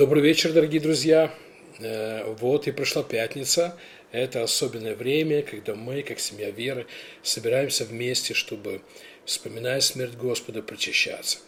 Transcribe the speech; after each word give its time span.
Добрый 0.00 0.22
вечер, 0.22 0.54
дорогие 0.54 0.80
друзья. 0.80 1.30
Э, 1.78 2.24
вот 2.40 2.66
и 2.66 2.72
пришла 2.72 3.02
пятница. 3.02 3.76
Это 4.12 4.42
особенное 4.42 4.94
время, 4.94 5.42
когда 5.42 5.74
мы, 5.74 6.02
как 6.02 6.20
семья 6.20 6.50
веры, 6.50 6.86
собираемся 7.22 7.84
вместе, 7.84 8.32
чтобы, 8.32 8.80
вспоминая 9.26 9.80
смерть 9.80 10.14
Господа, 10.14 10.62
причащаться. 10.62 11.40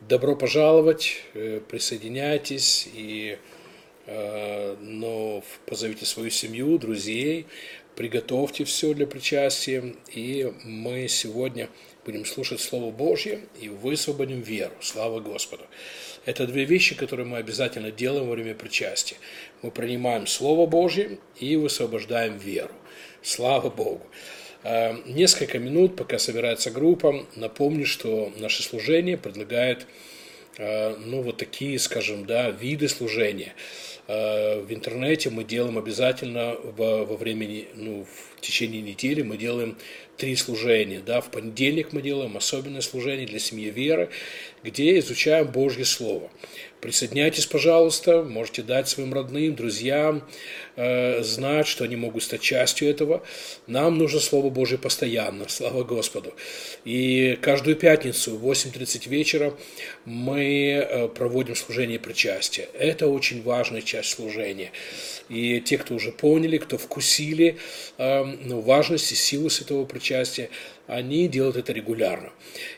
Добро 0.00 0.34
пожаловать, 0.34 1.22
э, 1.34 1.60
присоединяйтесь 1.68 2.88
и 2.92 3.38
э, 4.06 4.76
но 4.80 5.44
позовите 5.66 6.06
свою 6.06 6.30
семью, 6.30 6.78
друзей, 6.78 7.46
приготовьте 7.94 8.64
все 8.64 8.94
для 8.94 9.06
причастия, 9.06 9.94
и 10.12 10.52
мы 10.64 11.06
сегодня 11.06 11.68
будем 12.04 12.24
слушать 12.24 12.60
Слово 12.60 12.90
Божье 12.90 13.42
и 13.60 13.68
высвободим 13.68 14.40
веру. 14.40 14.74
Слава 14.80 15.20
Господу! 15.20 15.62
Это 16.26 16.44
две 16.48 16.64
вещи, 16.64 16.96
которые 16.96 17.24
мы 17.24 17.38
обязательно 17.38 17.92
делаем 17.92 18.26
во 18.26 18.32
время 18.32 18.54
причастия. 18.54 19.16
Мы 19.62 19.70
принимаем 19.70 20.26
Слово 20.26 20.66
Божье 20.66 21.18
и 21.38 21.54
высвобождаем 21.54 22.36
веру. 22.36 22.74
Слава 23.22 23.70
Богу! 23.70 24.04
Э, 24.64 24.96
несколько 25.06 25.60
минут, 25.60 25.94
пока 25.94 26.18
собирается 26.18 26.72
группа, 26.72 27.24
напомню, 27.36 27.86
что 27.86 28.32
наше 28.38 28.64
служение 28.64 29.16
предлагает 29.16 29.86
э, 30.58 30.96
ну, 30.96 31.22
вот 31.22 31.36
такие, 31.36 31.78
скажем, 31.78 32.26
да, 32.26 32.50
виды 32.50 32.88
служения– 32.88 33.54
в 34.08 34.66
интернете 34.68 35.30
мы 35.30 35.42
делаем 35.42 35.78
обязательно 35.78 36.56
во, 36.62 37.04
во 37.04 37.16
времени, 37.16 37.66
ну, 37.74 38.06
в 38.36 38.40
течение 38.40 38.80
недели 38.80 39.22
мы 39.22 39.36
делаем 39.36 39.76
три 40.16 40.36
служения. 40.36 41.00
Да? 41.04 41.20
В 41.20 41.30
понедельник 41.30 41.92
мы 41.92 42.02
делаем 42.02 42.36
особенное 42.36 42.82
служение 42.82 43.26
для 43.26 43.38
семьи 43.38 43.70
веры, 43.70 44.10
где 44.62 44.98
изучаем 44.98 45.48
Божье 45.48 45.84
Слово. 45.84 46.30
Присоединяйтесь, 46.86 47.46
пожалуйста, 47.46 48.22
можете 48.22 48.62
дать 48.62 48.88
своим 48.88 49.12
родным, 49.12 49.56
друзьям 49.56 50.22
э, 50.76 51.20
знать, 51.24 51.66
что 51.66 51.82
они 51.82 51.96
могут 51.96 52.22
стать 52.22 52.42
частью 52.42 52.88
этого. 52.88 53.24
Нам 53.66 53.98
нужно 53.98 54.20
Слово 54.20 54.50
Божье 54.50 54.78
постоянно, 54.78 55.48
слава 55.48 55.82
Господу. 55.82 56.32
И 56.84 57.40
каждую 57.42 57.74
пятницу 57.74 58.36
в 58.36 58.48
8.30 58.48 59.08
вечера 59.08 59.52
мы 60.04 60.74
э, 60.74 61.08
проводим 61.08 61.56
служение 61.56 61.98
причастия. 61.98 62.68
Это 62.78 63.08
очень 63.08 63.42
важная 63.42 63.82
часть 63.82 64.10
служения. 64.10 64.70
И 65.28 65.60
те, 65.60 65.78
кто 65.78 65.96
уже 65.96 66.12
поняли, 66.12 66.58
кто 66.58 66.78
вкусили 66.78 67.56
э, 67.98 68.24
важность 68.60 69.10
и 69.10 69.16
силу 69.16 69.50
святого 69.50 69.86
причастия, 69.86 70.50
они 70.86 71.26
делают 71.28 71.56
это 71.56 71.72
регулярно. 71.72 72.30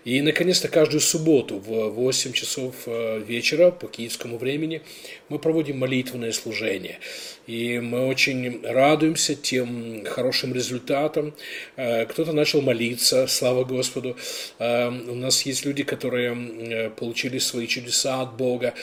И, 0.04 0.20
наконец-то, 0.22 0.68
каждую 0.68 1.00
субботу 1.00 1.58
в 1.58 1.90
8 1.90 2.32
часов 2.32 2.74
э, 2.86 3.20
вечера 3.20 3.70
по 3.70 3.86
киевскому 3.86 4.38
времени 4.38 4.82
мы 5.28 5.38
проводим 5.38 5.78
молитвенное 5.78 6.32
служение. 6.32 6.98
И 7.46 7.78
мы 7.78 8.06
очень 8.06 8.60
радуемся 8.64 9.34
тем 9.34 10.04
хорошим 10.06 10.54
результатам. 10.54 11.34
Э, 11.76 12.06
кто-то 12.06 12.32
начал 12.32 12.62
молиться, 12.62 13.26
слава 13.26 13.64
Господу. 13.64 14.16
Э, 14.58 14.88
у 14.88 15.14
нас 15.14 15.42
есть 15.42 15.66
люди, 15.66 15.82
которые 15.82 16.90
получили 16.96 17.38
свои 17.38 17.66
чудеса 17.66 18.22
от 18.22 18.36
Бога. 18.36 18.74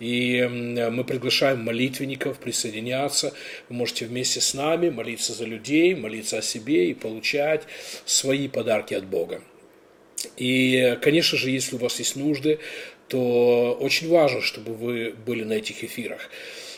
И 0.00 0.42
мы 0.42 1.04
приглашаем 1.04 1.60
молитвенников 1.60 2.38
присоединяться. 2.38 3.32
Вы 3.68 3.76
можете 3.76 4.06
вместе 4.06 4.40
с 4.40 4.54
нами 4.54 4.90
молиться 4.90 5.32
за 5.32 5.44
людей, 5.44 5.94
молиться 5.94 6.38
о 6.38 6.42
себе 6.42 6.90
и 6.90 6.94
получать 6.94 7.62
свои 8.04 8.48
подарки 8.48 8.71
подарки 8.72 8.94
от 8.94 9.04
Бога. 9.04 9.42
И, 10.36 10.98
конечно 11.02 11.36
же, 11.36 11.50
если 11.50 11.76
у 11.76 11.78
вас 11.78 11.98
есть 11.98 12.16
нужды, 12.16 12.58
то 13.08 13.76
очень 13.80 14.08
важно, 14.08 14.40
чтобы 14.40 14.74
вы 14.74 15.14
были 15.26 15.44
на 15.44 15.54
этих 15.54 15.84
эфирах. 15.84 16.30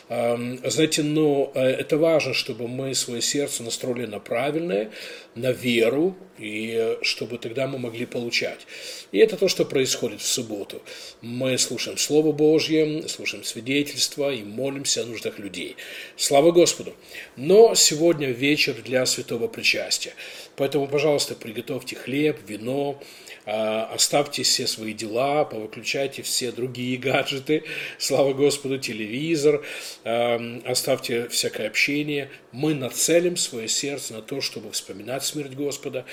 Знаете, 0.07 1.01
но 1.01 1.51
э, 1.55 1.61
это 1.61 1.97
важно, 1.97 2.33
чтобы 2.33 2.67
мы 2.67 2.93
свое 2.93 3.21
сердце 3.21 3.63
настроили 3.63 4.05
на 4.05 4.19
правильное, 4.19 4.91
на 5.33 5.51
веру, 5.51 6.15
и 6.37 6.97
чтобы 7.01 7.37
тогда 7.37 7.65
мы 7.65 7.79
могли 7.79 8.05
получать. 8.05 8.67
И 9.11 9.17
это 9.17 9.37
то, 9.37 9.47
что 9.47 9.65
происходит 9.65 10.21
в 10.21 10.27
субботу. 10.27 10.81
Мы 11.21 11.57
слушаем 11.57 11.97
Слово 11.97 12.31
Божье, 12.33 13.07
слушаем 13.07 13.43
свидетельства 13.43 14.33
и 14.33 14.43
молимся 14.43 15.03
о 15.03 15.05
нуждах 15.05 15.39
людей. 15.39 15.75
Слава 16.17 16.51
Господу! 16.51 16.93
Но 17.35 17.73
сегодня 17.73 18.27
вечер 18.27 18.75
для 18.83 19.05
святого 19.05 19.47
причастия. 19.47 20.13
Поэтому, 20.55 20.87
пожалуйста, 20.87 21.35
приготовьте 21.35 21.95
хлеб, 21.95 22.37
вино, 22.47 23.01
а, 23.45 23.91
оставьте 23.93 24.43
все 24.43 24.67
свои 24.67 24.93
дела, 24.93 25.45
повыключайте 25.45 26.21
все 26.23 26.51
другие 26.51 26.97
гаджеты, 27.05 27.63
слава 27.97 28.33
Господу, 28.33 28.79
телевизор, 28.79 29.63
оставьте 30.05 31.27
всякое 31.29 31.67
общение. 31.67 32.29
Мы 32.51 32.75
нацелим 32.75 33.37
свое 33.37 33.67
сердце 33.67 34.13
на 34.13 34.21
то, 34.21 34.39
чтобы 34.39 34.71
вспоминать 34.71 35.25
смерть 35.25 35.53
Господа 35.53 36.05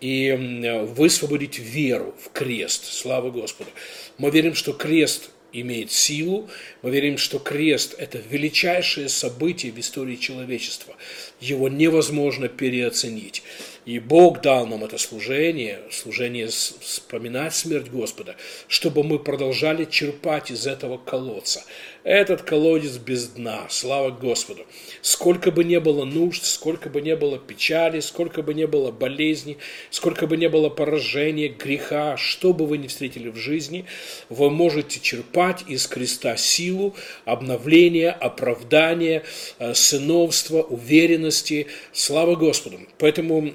и 0.00 0.84
высвободить 0.96 1.58
веру 1.58 2.14
в 2.22 2.30
крест, 2.30 2.84
слава 2.84 3.30
Господу. 3.30 3.70
Мы 4.18 4.30
верим, 4.30 4.54
что 4.54 4.72
крест 4.72 5.30
имеет 5.52 5.90
силу. 5.92 6.48
Мы 6.82 6.90
верим, 6.90 7.18
что 7.18 7.38
крест– 7.38 7.94
это 7.98 8.18
величайшее 8.18 9.08
событие 9.08 9.72
в 9.72 9.78
истории 9.78 10.16
человечества. 10.16 10.94
Его 11.40 11.68
невозможно 11.68 12.48
переоценить. 12.48 13.42
И 13.84 13.98
Бог 13.98 14.40
дал 14.42 14.66
нам 14.66 14.84
это 14.84 14.96
служение, 14.96 15.80
служение 15.90 16.46
вспоминать 16.46 17.52
смерть 17.52 17.90
Господа, 17.90 18.36
чтобы 18.68 19.02
мы 19.02 19.18
продолжали 19.18 19.84
черпать 19.86 20.52
из 20.52 20.68
этого 20.68 20.98
колодца. 20.98 21.64
Этот 22.04 22.42
колодец 22.42 22.96
без 22.96 23.28
дна, 23.28 23.66
слава 23.70 24.10
Господу. 24.10 24.66
Сколько 25.02 25.52
бы 25.52 25.62
не 25.62 25.78
было 25.78 26.04
нужд, 26.04 26.44
сколько 26.44 26.90
бы 26.90 27.00
не 27.00 27.14
было 27.14 27.38
печали, 27.38 28.00
сколько 28.00 28.42
бы 28.42 28.54
не 28.54 28.66
было 28.66 28.90
болезней, 28.90 29.58
сколько 29.90 30.26
бы 30.26 30.36
не 30.36 30.48
было 30.48 30.68
поражения, 30.68 31.48
греха, 31.48 32.16
что 32.16 32.52
бы 32.52 32.66
вы 32.66 32.78
ни 32.78 32.88
встретили 32.88 33.28
в 33.28 33.36
жизни, 33.36 33.84
вы 34.28 34.50
можете 34.50 34.98
черпать 35.00 35.64
из 35.68 35.86
креста 35.86 36.36
силу, 36.36 36.94
обновление, 37.24 38.10
оправдание, 38.10 39.22
э, 39.58 39.74
сыновство, 39.74 40.62
уверенности. 40.62 41.68
Слава 41.92 42.34
Господу. 42.34 42.80
Поэтому 42.98 43.52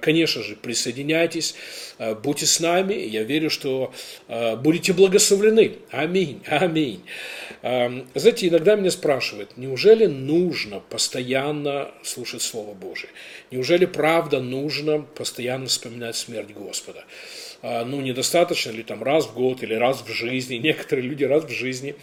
конечно 0.00 0.42
же, 0.42 0.56
присоединяйтесь, 0.56 1.54
э, 1.98 2.14
будьте 2.14 2.46
с 2.46 2.60
нами. 2.60 2.94
Я 2.94 3.22
верю, 3.22 3.50
что 3.50 3.92
э, 4.28 4.56
будете 4.56 4.92
благословлены. 4.92 5.76
Аминь, 5.90 6.42
аминь. 6.46 7.02
Знаете, 7.62 8.48
иногда 8.48 8.76
меня 8.76 8.90
спрашивают, 8.90 9.56
неужели 9.56 10.04
нужно 10.04 10.80
постоянно 10.80 11.90
слушать 12.02 12.42
Слово 12.42 12.74
Божие? 12.74 13.08
Неужели 13.50 13.86
правда 13.86 14.40
нужно 14.40 15.00
постоянно 15.00 15.66
вспоминать 15.66 16.14
смерть 16.14 16.50
Господа? 16.50 17.04
А, 17.66 17.82
ну, 17.82 18.02
недостаточно 18.02 18.72
ли 18.72 18.82
там 18.82 19.02
раз 19.02 19.24
в 19.24 19.32
год 19.32 19.62
или 19.62 19.72
раз 19.72 20.02
в 20.06 20.12
жизни. 20.12 20.56
Некоторые 20.62 21.08
люди 21.08 21.24
раз 21.24 21.44
в 21.44 21.50
жизни 21.50 21.94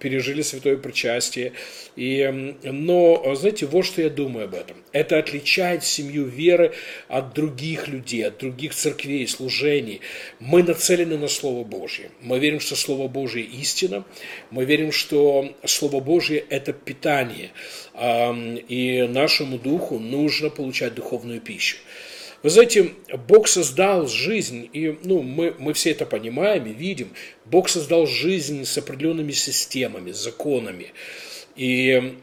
пережили 0.00 0.42
святое 0.42 0.76
причастие. 0.76 1.52
И, 1.94 2.56
но, 2.64 3.32
знаете, 3.36 3.66
вот 3.66 3.86
что 3.86 4.02
я 4.02 4.10
думаю 4.10 4.46
об 4.46 4.54
этом. 4.54 4.76
Это 4.90 5.16
отличает 5.18 5.84
семью 5.84 6.24
веры 6.24 6.72
от 7.06 7.32
других 7.32 7.86
людей, 7.86 8.26
от 8.26 8.38
других 8.38 8.74
церквей, 8.74 9.28
служений. 9.28 10.00
Мы 10.40 10.64
нацелены 10.64 11.16
на 11.16 11.28
Слово 11.28 11.62
Божье. 11.62 12.10
Мы 12.20 12.40
верим, 12.40 12.58
что 12.58 12.74
Слово 12.74 13.06
Божье 13.06 13.44
истина. 13.44 14.04
Мы 14.50 14.64
верим, 14.64 14.90
что 14.90 15.54
Слово 15.64 16.00
Божье– 16.00 16.44
это 16.50 16.72
питание. 16.72 17.52
И 17.96 19.06
нашему 19.08 19.58
духу 19.58 20.00
нужно 20.00 20.50
получать 20.50 20.96
духовную 20.96 21.40
пищу. 21.40 21.76
Вы 22.44 22.50
знаете, 22.50 22.90
Бог 23.26 23.48
создал 23.48 24.06
жизнь, 24.06 24.68
и 24.70 24.98
ну, 25.02 25.22
мы, 25.22 25.54
мы 25.58 25.72
все 25.72 25.92
это 25.92 26.04
понимаем 26.04 26.66
и 26.66 26.74
видим. 26.74 27.08
Бог 27.46 27.70
создал 27.70 28.06
жизнь 28.06 28.66
с 28.66 28.76
определенными 28.76 29.32
системами, 29.32 30.10
законами. 30.10 30.92
И 31.56 32.18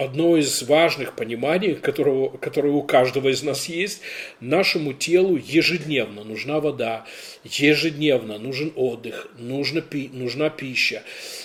одно 0.00 0.38
из 0.38 0.62
важных 0.62 1.14
пониманий, 1.14 1.74
которого, 1.74 2.36
которое 2.38 2.72
у 2.72 2.82
каждого 2.82 3.28
из 3.28 3.42
нас 3.42 3.68
есть, 3.68 4.00
нашему 4.40 4.94
телу 4.94 5.36
ежедневно 5.36 6.24
нужна 6.24 6.58
вода, 6.58 7.04
ежедневно 7.44 8.38
нужен 8.38 8.72
отдых, 8.76 9.28
нужна, 9.38 9.82
пи, 9.82 10.08
нужна 10.12 10.48
пища. 10.48 11.02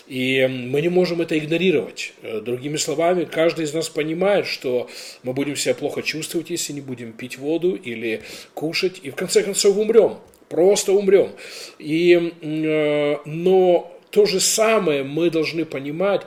И 0.08 0.48
мы 0.48 0.82
не 0.82 0.90
можем 0.90 1.22
это 1.22 1.38
игнорировать. 1.38 2.14
Э, 2.22 2.40
другими 2.40 2.78
словами, 2.78 3.26
каждый 3.26 3.66
из 3.66 3.74
нас 3.74 3.90
понимает, 3.90 4.48
что 4.48 4.90
мы 5.24 5.34
будем 5.34 5.58
себя 5.58 5.76
плохо 5.76 6.02
чувствовать, 6.02 6.50
если 6.50 6.72
не 6.72 6.82
будем 6.82 7.12
пить 7.12 7.38
воду 7.38 7.76
или 7.76 8.22
кушать, 8.54 9.02
и 9.04 9.10
в 9.10 9.16
конце 9.16 9.44
концов 9.44 9.78
умрем. 9.78 10.20
Просто 10.48 10.94
умрем. 10.94 11.32
И, 11.78 12.32
э, 12.42 13.18
но 13.26 13.95
то 14.16 14.26
же 14.26 14.40
самое 14.40 15.04
мы 15.04 15.30
должны 15.30 15.66
понимать 15.66 16.22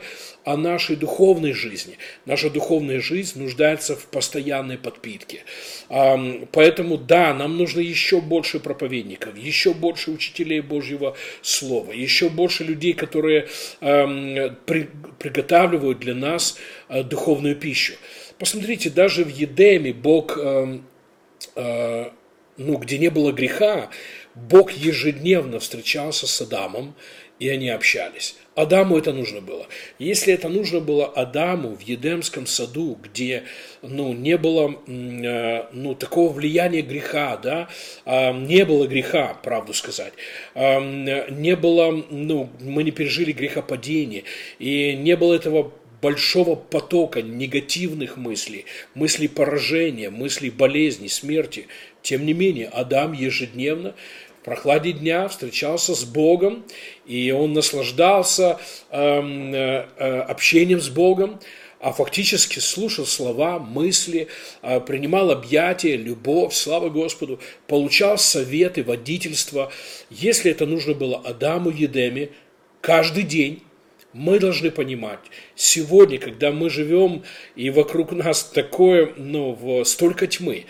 о 0.45 0.59
нашей 0.59 0.95
духовной 0.95 1.55
жизни. 1.55 1.97
Наша 2.27 2.51
духовная 2.51 3.01
жизнь 3.01 3.41
нуждается 3.41 3.97
в 3.97 4.09
постоянной 4.09 4.77
подпитке. 4.77 5.45
Поэтому, 5.89 6.99
да, 6.99 7.33
нам 7.33 7.57
нужно 7.57 7.81
еще 7.81 8.21
больше 8.21 8.61
проповедников, 8.61 9.39
еще 9.39 9.73
больше 9.73 10.11
учителей 10.11 10.61
Божьего 10.61 11.17
Слова, 11.41 11.93
еще 11.93 12.29
больше 12.29 12.63
людей, 12.63 12.93
которые 12.93 13.49
приготавливают 13.81 15.99
для 15.99 16.15
нас 16.15 16.59
э, 16.91 17.03
духовную 17.03 17.57
пищу. 17.57 17.95
Посмотрите, 18.39 18.91
даже 18.91 19.25
в 19.25 19.31
Едеме 19.31 19.95
Бог, 19.95 20.37
э, 20.37 20.81
ну, 22.59 22.77
где 22.77 22.99
не 22.99 23.09
было 23.09 23.33
греха, 23.33 23.89
Бог 24.35 24.73
ежедневно 24.73 25.59
встречался 25.59 26.27
с 26.27 26.41
Адамом, 26.41 26.95
и 27.39 27.49
они 27.49 27.69
общались. 27.69 28.37
Адаму 28.55 28.99
это 28.99 29.13
нужно 29.13 29.41
было. 29.41 29.67
Если 29.99 30.33
это 30.33 30.49
нужно 30.49 30.81
было 30.81 31.07
Адаму 31.07 31.77
в 31.77 31.81
Едемском 31.81 32.47
саду, 32.47 32.99
где 33.01 33.45
ну, 33.83 34.13
не 34.13 34.37
было 34.37 34.75
э, 34.87 35.67
ну, 35.73 35.95
такого 35.95 36.33
влияния 36.33 36.83
греха, 36.83 37.37
да, 37.37 37.69
а, 38.05 38.33
не 38.33 38.65
было 38.65 38.89
греха, 38.89 39.35
правду 39.45 39.75
сказать, 39.75 40.13
а, 40.55 40.81
не 40.81 41.55
было, 41.55 42.05
ну, 42.11 42.51
мы 42.61 42.83
не 42.83 42.91
пережили 42.91 43.31
грехопадение, 43.31 44.25
и 44.59 44.95
не 44.95 45.17
было 45.17 45.35
этого 45.35 45.73
большого 46.03 46.55
потока 46.55 47.23
негативных 47.23 48.17
мыслей, 48.17 48.65
мыслей 48.95 49.29
поражения, 49.29 50.11
мыслей 50.11 50.51
болезни, 50.51 51.09
смерти. 51.09 51.67
Тем 52.03 52.25
не 52.25 52.33
менее, 52.33 52.69
Адам 52.69 53.13
ежедневно 53.13 53.95
прохладе 54.49 54.93
дня 54.93 55.29
встречался 55.29 55.95
с 55.95 56.05
Богом, 56.05 56.65
и 57.07 57.31
он 57.31 57.53
наслаждался 57.53 58.59
эм, 58.91 59.55
э, 59.55 59.87
э, 59.99 60.21
общением 60.21 60.81
с 60.81 60.89
Богом, 60.89 61.39
а 61.81 61.93
фактически 61.93 62.59
слушал 62.59 63.05
слова, 63.07 63.59
мысли, 63.59 64.29
э, 64.63 64.81
принимал 64.81 65.31
объятия, 65.31 65.97
любовь, 65.97 66.55
слава 66.55 66.89
Господу, 66.89 67.39
получал 67.67 68.17
советы, 68.17 68.83
водительство. 68.83 69.71
Если 70.09 70.51
это 70.51 70.65
нужно 70.67 70.95
было 70.95 71.19
Адаму 71.19 71.71
Едеме, 71.71 72.31
каждый 72.81 73.25
день 73.25 73.63
мы 74.15 74.39
должны 74.39 74.71
понимать, 74.71 75.21
сегодня, 75.55 76.19
когда 76.19 76.51
мы 76.51 76.71
живем, 76.71 77.23
и 77.55 77.69
вокруг 77.69 78.13
нас 78.13 78.43
такое, 78.43 79.13
ну, 79.17 79.85
столько 79.85 80.27
тьмы, 80.27 80.65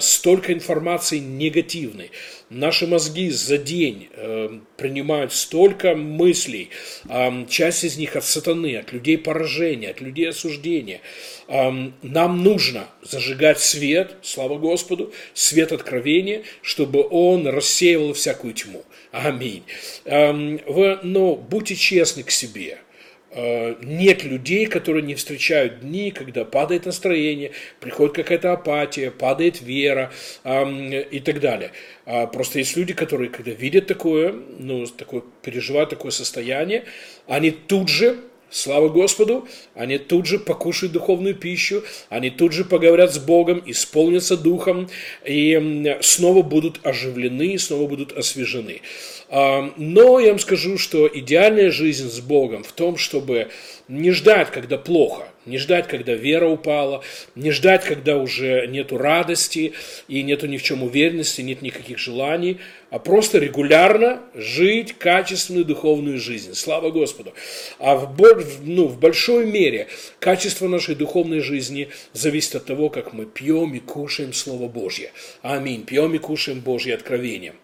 столько 0.00 0.52
информации 0.52 1.18
негативной. 1.18 2.10
Наши 2.50 2.86
мозги 2.86 3.30
за 3.30 3.58
день 3.58 4.08
э, 4.12 4.58
принимают 4.76 5.32
столько 5.32 5.94
мыслей, 5.94 6.70
э, 7.08 7.46
часть 7.48 7.84
из 7.84 7.96
них 7.96 8.16
от 8.16 8.24
сатаны, 8.24 8.76
от 8.76 8.92
людей 8.92 9.16
поражения, 9.18 9.90
от 9.90 10.00
людей 10.00 10.28
осуждения. 10.28 11.00
Нам 11.48 12.42
нужно 12.42 12.86
зажигать 13.02 13.60
свет, 13.60 14.16
слава 14.22 14.58
Господу, 14.58 15.12
свет 15.34 15.72
откровения, 15.72 16.42
чтобы 16.62 17.06
он 17.08 17.46
рассеивал 17.46 18.14
всякую 18.14 18.54
тьму. 18.54 18.84
Аминь. 19.10 19.64
Но 20.04 21.36
будьте 21.36 21.74
честны 21.74 22.22
к 22.22 22.30
себе– 22.30 22.78
нет 23.34 24.24
людей, 24.24 24.66
которые 24.66 25.02
не 25.02 25.14
встречают 25.14 25.80
дни, 25.80 26.10
когда 26.10 26.44
падает 26.44 26.86
настроение, 26.86 27.52
приходит 27.80 28.14
какая-то 28.14 28.52
апатия, 28.52 29.10
падает 29.10 29.62
вера 29.62 30.12
и 30.44 31.22
так 31.24 31.40
далее. 31.40 31.72
А 32.04 32.26
просто 32.26 32.58
есть 32.58 32.76
люди, 32.76 32.92
которые, 32.92 33.30
когда 33.30 33.52
видят 33.52 33.86
такое, 33.86 34.34
ну, 34.58 34.86
такое, 34.86 35.22
переживают 35.42 35.90
такое 35.90 36.10
состояние, 36.10 36.84
они 37.26 37.50
тут 37.50 37.88
же 37.88 38.18
Слава 38.52 38.90
Господу, 38.90 39.48
они 39.74 39.96
тут 39.96 40.26
же 40.26 40.38
покушают 40.38 40.92
духовную 40.92 41.34
пищу, 41.34 41.82
они 42.10 42.28
тут 42.28 42.52
же 42.52 42.66
поговорят 42.66 43.14
с 43.14 43.18
Богом, 43.18 43.62
исполнятся 43.64 44.36
Духом 44.36 44.90
и 45.24 45.96
снова 46.02 46.42
будут 46.42 46.78
оживлены, 46.84 47.58
снова 47.58 47.88
будут 47.88 48.12
освежены. 48.12 48.82
Но 49.30 50.20
я 50.20 50.28
вам 50.28 50.38
скажу, 50.38 50.76
что 50.76 51.08
идеальная 51.08 51.70
жизнь 51.70 52.10
с 52.10 52.20
Богом 52.20 52.62
в 52.62 52.72
том, 52.72 52.98
чтобы 52.98 53.48
не 53.88 54.10
ждать, 54.10 54.50
когда 54.50 54.76
плохо, 54.76 55.31
не 55.46 55.58
ждать, 55.58 55.88
когда 55.88 56.14
вера 56.14 56.46
упала, 56.46 57.02
не 57.34 57.50
ждать, 57.50 57.84
когда 57.84 58.16
уже 58.16 58.66
нету 58.66 58.96
радости 58.96 59.72
и 60.08 60.22
нету 60.22 60.46
ни 60.46 60.56
в 60.56 60.62
чем 60.62 60.82
уверенности, 60.82 61.40
нет 61.40 61.62
никаких 61.62 61.98
желаний, 61.98 62.58
а 62.90 62.98
просто 62.98 63.38
регулярно 63.38 64.20
жить 64.34 64.94
качественную 64.98 65.64
духовную 65.64 66.18
жизнь. 66.18 66.54
Слава 66.54 66.90
Господу. 66.90 67.32
А 67.78 67.96
в, 67.96 68.16
ну, 68.62 68.86
в 68.86 68.98
большой 68.98 69.46
мере 69.46 69.88
качество 70.18 70.68
нашей 70.68 70.94
духовной 70.94 71.40
жизни 71.40 71.88
зависит 72.12 72.56
от 72.56 72.66
того, 72.66 72.90
как 72.90 73.12
мы 73.12 73.26
пьем 73.26 73.74
и 73.74 73.80
кушаем 73.80 74.32
Слово 74.32 74.68
Божье. 74.68 75.12
Аминь. 75.42 75.84
Пьем 75.84 76.14
и 76.14 76.18
кушаем 76.18 76.60
Божье 76.60 76.94
откровение. 76.94 77.54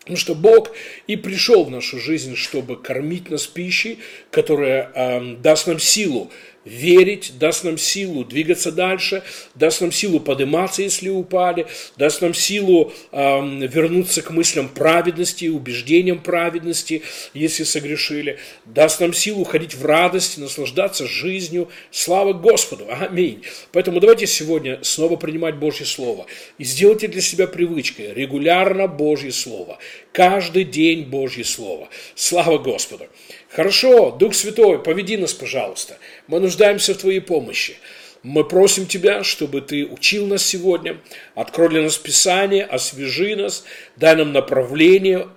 Потому 0.00 0.16
что 0.16 0.34
Бог 0.34 0.72
и 1.06 1.14
пришел 1.14 1.64
в 1.64 1.70
нашу 1.70 2.00
жизнь, 2.00 2.34
чтобы 2.34 2.76
кормить 2.76 3.30
нас 3.30 3.46
пищей, 3.46 4.00
которая 4.32 4.90
э, 4.94 5.36
даст 5.36 5.68
нам 5.68 5.78
силу 5.78 6.32
верить, 6.64 7.32
даст 7.38 7.64
нам 7.64 7.78
силу 7.78 8.24
двигаться 8.24 8.70
дальше, 8.70 9.22
даст 9.54 9.80
нам 9.80 9.92
силу 9.92 10.20
подниматься, 10.20 10.82
если 10.82 11.08
упали, 11.08 11.66
даст 11.96 12.22
нам 12.22 12.34
силу 12.34 12.92
э, 13.10 13.66
вернуться 13.66 14.22
к 14.22 14.30
мыслям 14.30 14.68
праведности, 14.68 15.46
убеждениям 15.46 16.20
праведности, 16.20 17.02
если 17.34 17.64
согрешили, 17.64 18.38
даст 18.64 19.00
нам 19.00 19.12
силу 19.12 19.44
ходить 19.44 19.74
в 19.74 19.84
радости, 19.84 20.40
наслаждаться 20.40 21.06
жизнью. 21.06 21.68
Слава 21.90 22.32
Господу! 22.32 22.86
Аминь! 22.90 23.42
Поэтому 23.72 24.00
давайте 24.00 24.26
сегодня 24.26 24.78
снова 24.82 25.16
принимать 25.16 25.56
Божье 25.56 25.86
Слово 25.86 26.26
и 26.58 26.64
сделайте 26.64 27.08
для 27.08 27.20
себя 27.20 27.46
привычкой 27.46 28.14
регулярно 28.14 28.86
Божье 28.86 29.32
Слово, 29.32 29.78
каждый 30.12 30.64
день 30.64 31.02
Божье 31.02 31.44
Слово. 31.44 31.88
Слава 32.14 32.58
Господу! 32.58 33.06
Хорошо, 33.54 34.12
Дух 34.12 34.34
Святой, 34.34 34.82
поведи 34.82 35.18
нас, 35.18 35.34
пожалуйста. 35.34 35.98
Мы 36.26 36.40
нуждаемся 36.40 36.94
в 36.94 36.98
Твоей 36.98 37.20
помощи. 37.20 37.76
Мы 38.22 38.44
просим 38.44 38.86
Тебя, 38.86 39.24
чтобы 39.24 39.60
Ты 39.60 39.84
учил 39.84 40.26
нас 40.26 40.42
сегодня, 40.42 40.96
открой 41.34 41.68
для 41.68 41.82
нас 41.82 41.98
Писание, 41.98 42.64
освежи 42.64 43.36
нас, 43.36 43.64
дай 43.96 44.16
нам 44.16 44.32
направление, 44.32 45.28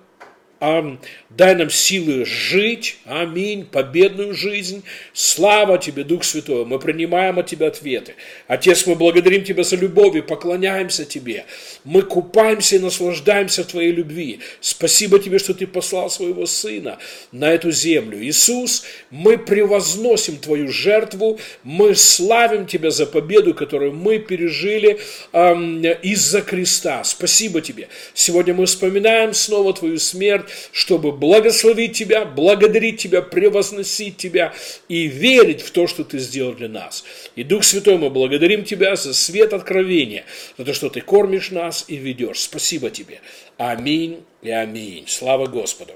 дай 1.30 1.54
нам 1.54 1.70
силы 1.70 2.24
жить, 2.24 2.98
аминь, 3.04 3.64
победную 3.64 4.34
жизнь. 4.34 4.84
Слава 5.12 5.78
Тебе, 5.78 6.04
Дух 6.04 6.24
Святой, 6.24 6.64
мы 6.64 6.78
принимаем 6.78 7.38
от 7.38 7.46
Тебя 7.46 7.68
ответы. 7.68 8.14
Отец, 8.46 8.86
мы 8.86 8.94
благодарим 8.94 9.44
Тебя 9.44 9.64
за 9.64 9.76
любовь 9.76 10.14
и 10.14 10.20
поклоняемся 10.20 11.04
Тебе. 11.04 11.44
Мы 11.84 12.02
купаемся 12.02 12.76
и 12.76 12.78
наслаждаемся 12.78 13.64
Твоей 13.64 13.92
любви. 13.92 14.40
Спасибо 14.60 15.18
Тебе, 15.18 15.38
что 15.38 15.54
Ты 15.54 15.66
послал 15.66 16.10
Своего 16.10 16.46
Сына 16.46 16.98
на 17.32 17.52
эту 17.52 17.70
землю. 17.70 18.22
Иисус, 18.22 18.84
мы 19.10 19.36
превозносим 19.36 20.36
Твою 20.36 20.68
жертву, 20.68 21.40
мы 21.64 21.94
славим 21.94 22.66
Тебя 22.66 22.90
за 22.90 23.06
победу, 23.06 23.54
которую 23.54 23.92
мы 23.92 24.18
пережили 24.18 25.00
эм, 25.32 25.82
из-за 25.84 26.40
креста. 26.40 27.02
Спасибо 27.02 27.60
Тебе. 27.60 27.88
Сегодня 28.14 28.54
мы 28.54 28.66
вспоминаем 28.66 29.34
снова 29.34 29.72
Твою 29.72 29.98
смерть, 29.98 30.46
чтобы 30.70 31.15
благословить 31.16 31.96
Тебя, 31.96 32.24
благодарить 32.24 32.98
Тебя, 32.98 33.22
превозносить 33.22 34.16
Тебя 34.16 34.52
и 34.88 35.06
верить 35.06 35.62
в 35.62 35.70
то, 35.70 35.86
что 35.86 36.04
Ты 36.04 36.18
сделал 36.18 36.52
для 36.52 36.68
нас. 36.68 37.04
И 37.34 37.42
Дух 37.42 37.64
Святой, 37.64 37.98
мы 37.98 38.10
благодарим 38.10 38.64
Тебя 38.64 38.96
за 38.96 39.14
свет 39.14 39.52
откровения, 39.52 40.24
за 40.58 40.64
то, 40.64 40.74
что 40.74 40.90
Ты 40.90 41.00
кормишь 41.00 41.50
нас 41.50 41.84
и 41.88 41.96
ведешь. 41.96 42.40
Спасибо 42.40 42.90
Тебе. 42.90 43.20
Аминь 43.56 44.24
и 44.42 44.50
аминь. 44.50 45.04
Слава 45.08 45.46
Господу. 45.46 45.94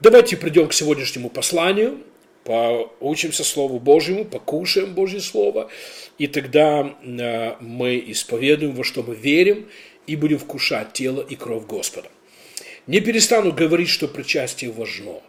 Давайте 0.00 0.36
придем 0.36 0.68
к 0.68 0.72
сегодняшнему 0.72 1.30
посланию, 1.30 1.98
поучимся 2.44 3.44
Слову 3.44 3.78
Божьему, 3.78 4.24
покушаем 4.24 4.94
Божье 4.94 5.20
Слово, 5.20 5.70
и 6.18 6.26
тогда 6.26 6.94
э, 7.02 7.54
мы 7.60 8.02
исповедуем, 8.08 8.74
во 8.74 8.84
что 8.84 9.02
мы 9.02 9.14
верим, 9.14 9.68
и 10.06 10.16
будем 10.16 10.38
вкушать 10.38 10.92
тело 10.92 11.22
и 11.22 11.36
кровь 11.36 11.64
Господа. 11.66 12.08
Не 12.86 13.00
перестану 13.00 13.52
говорить, 13.52 13.88
что 13.88 14.08
причастие 14.08 14.70
важно. 14.70 15.22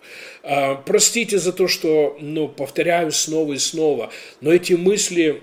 А, 0.44 0.76
простите 0.76 1.40
за 1.40 1.54
то, 1.54 1.68
что 1.68 2.18
ну, 2.20 2.50
повторяю 2.50 3.12
снова 3.12 3.54
и 3.54 3.58
снова, 3.58 4.12
но 4.42 4.52
эти 4.52 4.74
мысли 4.74 5.42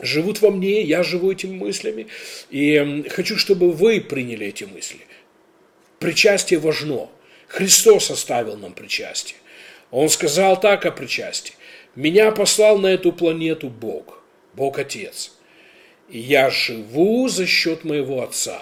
живут 0.00 0.40
во 0.40 0.50
мне, 0.50 0.82
я 0.82 1.02
живу 1.04 1.30
этими 1.30 1.54
мыслями, 1.54 2.08
и 2.50 3.04
хочу, 3.08 3.36
чтобы 3.36 3.70
вы 3.70 4.00
приняли 4.00 4.48
эти 4.48 4.64
мысли. 4.64 5.00
Причастие 6.00 6.58
важно. 6.58 7.08
Христос 7.46 8.10
оставил 8.10 8.56
нам 8.56 8.72
причастие. 8.72 9.38
Он 9.92 10.08
сказал 10.08 10.58
так 10.58 10.86
о 10.86 10.90
причастии. 10.90 11.54
«Меня 11.94 12.32
послал 12.32 12.78
на 12.78 12.88
эту 12.88 13.12
планету 13.12 13.68
Бог, 13.68 14.20
Бог 14.54 14.80
Отец, 14.80 15.32
и 16.10 16.18
я 16.18 16.50
живу 16.50 17.28
за 17.28 17.46
счет 17.46 17.84
моего 17.84 18.22
Отца». 18.22 18.60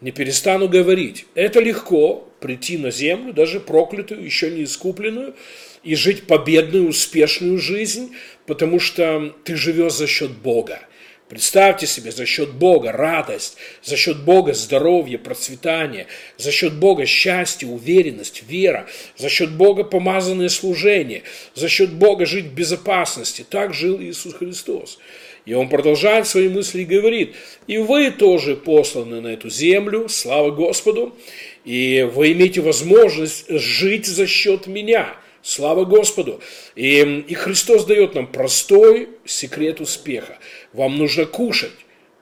Не 0.00 0.12
перестану 0.12 0.68
говорить. 0.68 1.26
Это 1.34 1.60
легко 1.60 2.28
прийти 2.40 2.78
на 2.78 2.90
землю, 2.90 3.32
даже 3.32 3.60
проклятую, 3.60 4.24
еще 4.24 4.50
не 4.50 4.64
искупленную, 4.64 5.34
и 5.82 5.94
жить 5.94 6.26
победную, 6.26 6.88
успешную 6.88 7.58
жизнь, 7.58 8.14
потому 8.46 8.78
что 8.80 9.34
ты 9.44 9.56
живешь 9.56 9.94
за 9.94 10.06
счет 10.06 10.30
Бога. 10.30 10.80
Представьте 11.28 11.86
себе, 11.86 12.10
за 12.10 12.26
счет 12.26 12.50
Бога 12.54 12.90
радость, 12.90 13.56
за 13.84 13.96
счет 13.96 14.24
Бога 14.24 14.52
здоровье, 14.52 15.16
процветание, 15.16 16.08
за 16.36 16.50
счет 16.50 16.74
Бога 16.74 17.06
счастье, 17.06 17.68
уверенность, 17.68 18.42
вера, 18.48 18.88
за 19.16 19.28
счет 19.28 19.52
Бога 19.52 19.84
помазанное 19.84 20.48
служение, 20.48 21.22
за 21.54 21.68
счет 21.68 21.92
Бога 21.92 22.26
жить 22.26 22.46
в 22.46 22.54
безопасности. 22.54 23.46
Так 23.48 23.74
жил 23.74 24.00
Иисус 24.00 24.34
Христос. 24.34 24.98
И 25.46 25.54
он 25.54 25.68
продолжает 25.68 26.26
свои 26.26 26.48
мысли 26.48 26.82
и 26.82 26.84
говорит, 26.84 27.34
и 27.66 27.78
вы 27.78 28.10
тоже 28.10 28.56
посланы 28.56 29.20
на 29.20 29.28
эту 29.28 29.48
землю, 29.48 30.08
слава 30.08 30.50
Господу, 30.50 31.16
и 31.64 32.08
вы 32.14 32.32
имеете 32.32 32.60
возможность 32.60 33.46
жить 33.48 34.06
за 34.06 34.26
счет 34.26 34.66
меня– 34.66 35.14
Слава 35.42 35.84
Господу! 35.84 36.40
И, 36.76 37.24
и 37.26 37.34
Христос 37.34 37.84
дает 37.84 38.14
нам 38.14 38.26
простой 38.26 39.08
секрет 39.24 39.80
успеха. 39.80 40.38
Вам 40.72 40.98
нужно 40.98 41.24
кушать 41.24 41.72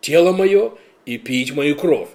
тело 0.00 0.32
мое 0.32 0.72
и 1.04 1.18
пить 1.18 1.52
мою 1.52 1.74
кровь. 1.74 2.08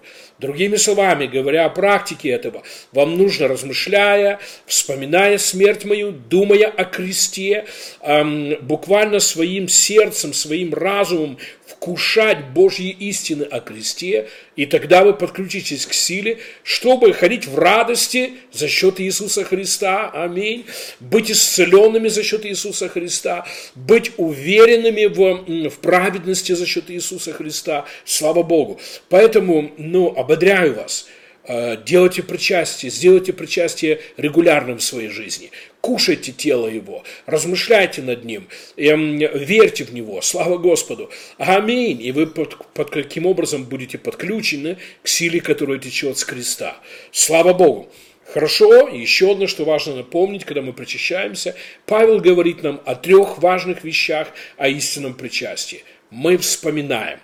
Другими 0.44 0.76
словами, 0.76 1.26
говоря 1.26 1.64
о 1.64 1.70
практике 1.70 2.28
этого, 2.28 2.64
вам 2.92 3.18
нужно, 3.18 3.48
размышляя, 3.48 4.42
вспоминая 4.66 5.38
смерть 5.38 5.86
мою, 5.86 6.12
думая 6.12 6.68
о 6.68 6.84
кресте, 6.84 7.64
эм, 8.02 8.58
буквально 8.60 9.22
своим 9.22 9.70
сердцем, 9.70 10.34
своим 10.34 10.74
разумом 10.74 11.38
вкушать 11.76 12.46
Божьи 12.54 12.90
истины 12.90 13.44
о 13.44 13.60
кресте, 13.60 14.30
и 14.56 14.66
тогда 14.66 15.04
вы 15.04 15.14
подключитесь 15.14 15.86
к 15.86 15.94
силе, 15.94 16.40
чтобы 16.64 17.14
ходить 17.14 17.48
в 17.48 17.58
радости 17.58 18.34
за 18.52 18.68
счет 18.68 19.00
Иисуса 19.02 19.44
Христа, 19.44 20.10
аминь, 20.10 20.66
быть 21.00 21.32
исцеленными 21.32 22.08
за 22.08 22.24
счет 22.24 22.46
Иисуса 22.46 22.90
Христа, 22.90 23.46
быть 23.76 24.12
уверенными 24.18 25.06
в, 25.06 25.70
в 25.70 25.80
праведности 25.80 26.54
за 26.54 26.66
счет 26.66 26.90
Иисуса 26.90 27.34
Христа, 27.34 27.86
слава 28.06 28.44
Богу. 28.44 28.80
Поэтому, 29.10 29.72
ну, 29.78 30.14
ободряю 30.16 30.76
вас– 30.76 31.08
делайте 31.48 32.24
причастие, 32.24 32.90
сделайте 32.90 33.34
причастие 33.34 34.00
регулярным 34.18 34.78
в 34.78 34.84
своей 34.84 35.10
жизни. 35.10 35.52
Кушайте 35.82 36.32
тело 36.32 36.68
его, 36.68 37.04
размышляйте 37.26 38.02
над 38.02 38.24
ним, 38.24 38.48
эм, 38.78 39.18
верьте 39.18 39.84
в 39.84 39.94
него, 39.94 40.22
слава 40.22 40.58
Господу. 40.58 41.10
Аминь. 41.38 42.02
И 42.02 42.14
вы 42.14 42.28
под, 42.28 42.56
под 42.74 42.90
каким 42.90 43.26
образом 43.26 43.66
будете 43.66 43.98
подключены 43.98 44.78
к 45.02 45.08
силе, 45.08 45.42
которая 45.42 45.80
течет 45.80 46.18
с 46.18 46.24
креста. 46.24 46.78
Слава 47.12 47.54
Богу. 47.54 47.90
Хорошо, 48.26 48.88
еще 48.88 49.34
одно, 49.34 49.48
что 49.48 49.66
важно 49.66 49.98
напомнить, 49.98 50.46
когда 50.46 50.62
мы 50.62 50.74
причащаемся, 50.74 51.56
Павел 51.86 52.20
говорит 52.20 52.64
нам 52.64 52.82
о 52.86 52.96
трех 52.96 53.40
важных 53.40 53.84
вещах 53.84 54.30
о 54.58 54.70
истинном 54.70 55.14
причастии. 55.14 55.84
Мы 56.10 56.38
вспоминаем, 56.38 57.20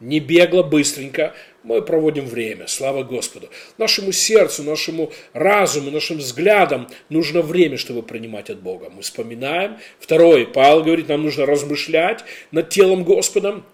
не 0.00 0.20
бегло, 0.20 0.62
быстренько, 0.62 1.34
мы 1.66 1.82
проводим 1.82 2.26
время, 2.26 2.68
слава 2.68 3.02
Господу. 3.02 3.50
Нашему 3.76 4.12
сердцу, 4.12 4.62
нашему 4.62 5.10
разуму, 5.32 5.90
нашим 5.90 6.18
взглядам 6.18 6.86
нужно 7.08 7.42
время, 7.42 7.76
чтобы 7.76 8.02
принимать 8.04 8.50
от 8.50 8.60
Бога. 8.60 8.88
Мы 8.88 9.02
вспоминаем. 9.02 9.76
Второе, 9.98 10.46
Павел 10.46 10.84
говорит, 10.84 11.08
нам 11.08 11.24
нужно 11.24 11.44
размышлять 11.44 12.24
над 12.52 12.68
телом 12.68 13.02
Господом, 13.02 13.64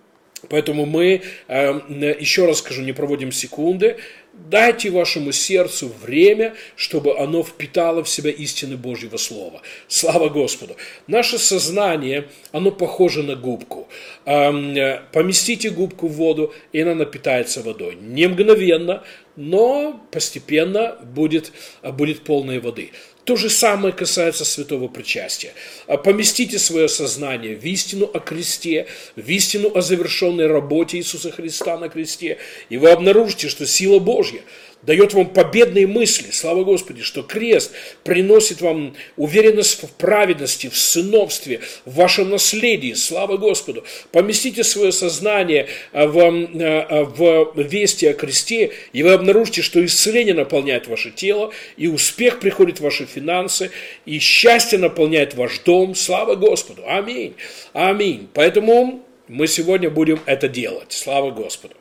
Поэтому 0.48 0.86
мы, 0.86 1.22
э, 1.46 1.80
еще 2.18 2.46
раз 2.46 2.58
скажу, 2.58 2.82
не 2.82 2.92
проводим 2.92 3.30
секунды, 3.30 3.98
Дайте 4.32 4.88
вашему 4.88 5.30
сердцу 5.30 5.92
время, 6.02 6.54
чтобы 6.74 7.18
оно 7.18 7.42
впитало 7.42 8.02
в 8.02 8.08
себя 8.08 8.30
истины 8.30 8.78
Божьего 8.78 9.18
Слова. 9.18 9.60
Слава 9.88 10.30
Господу! 10.30 10.74
Наше 11.06 11.38
сознание, 11.38 12.28
оно 12.50 12.70
похоже 12.70 13.22
на 13.22 13.36
губку. 13.36 13.88
Поместите 14.24 15.68
губку 15.68 16.08
в 16.08 16.12
воду, 16.12 16.54
и 16.72 16.80
она 16.80 16.94
напитается 16.94 17.62
водой. 17.62 17.98
Не 18.00 18.26
мгновенно, 18.26 19.02
но 19.36 20.02
постепенно 20.10 20.96
будет, 21.02 21.52
будет 21.82 22.24
полной 22.24 22.58
воды. 22.58 22.92
То 23.24 23.36
же 23.36 23.50
самое 23.50 23.94
касается 23.94 24.44
святого 24.44 24.88
причастия. 24.88 25.52
А 25.86 25.96
поместите 25.96 26.58
свое 26.58 26.88
сознание 26.88 27.54
в 27.54 27.64
истину 27.64 28.10
о 28.12 28.18
кресте, 28.18 28.88
в 29.14 29.28
истину 29.28 29.70
о 29.74 29.80
завершенной 29.80 30.48
работе 30.48 30.98
Иисуса 30.98 31.30
Христа 31.30 31.78
на 31.78 31.88
кресте, 31.88 32.38
и 32.68 32.78
вы 32.78 32.90
обнаружите, 32.90 33.48
что 33.48 33.66
сила 33.66 34.00
Божья– 34.00 34.40
дает 34.82 35.14
вам 35.14 35.26
победные 35.28 35.86
мысли, 35.86 36.30
слава 36.32 36.64
Господи, 36.64 37.02
что 37.02 37.22
крест 37.22 37.72
приносит 38.04 38.60
вам 38.60 38.94
уверенность 39.16 39.82
в 39.82 39.88
праведности, 39.92 40.68
в 40.68 40.76
сыновстве, 40.76 41.60
в 41.84 41.94
вашем 41.94 42.30
наследии, 42.30 42.94
слава 42.94 43.36
Господу. 43.36 43.84
Поместите 44.10 44.64
свое 44.64 44.92
сознание 44.92 45.68
а, 45.92 46.06
в, 46.06 46.18
а, 46.18 47.04
в 47.04 47.62
вести 47.62 48.06
о 48.06 48.14
кресте, 48.14 48.72
и 48.92 49.02
вы 49.02 49.12
обнаружите, 49.12 49.62
что 49.62 49.84
исцеление 49.84 50.34
наполняет 50.34 50.88
ваше 50.88 51.10
тело, 51.10 51.52
и 51.76 51.86
успех 51.86 52.40
приходит 52.40 52.78
в 52.78 52.82
ваши 52.82 53.06
финансы, 53.12 53.70
и 54.06 54.18
счастье 54.18 54.78
наполняет 54.78 55.34
ваш 55.34 55.58
дом, 55.60 55.94
слава 55.94 56.34
Господу. 56.34 56.82
Аминь. 56.86 57.34
Аминь. 57.72 58.28
Поэтому 58.34 59.04
мы 59.28 59.46
сегодня 59.46 59.90
будем 59.90 60.20
это 60.26 60.48
делать. 60.48 60.92
Слава 60.92 61.30
Господу. 61.30 61.74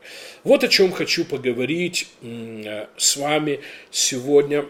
Вот 0.44 0.64
о 0.64 0.68
чем 0.68 0.92
хочу 0.92 1.26
поговорить 1.26 2.08
с 2.98 3.18
вами 3.18 3.60
сегодня 3.92 4.66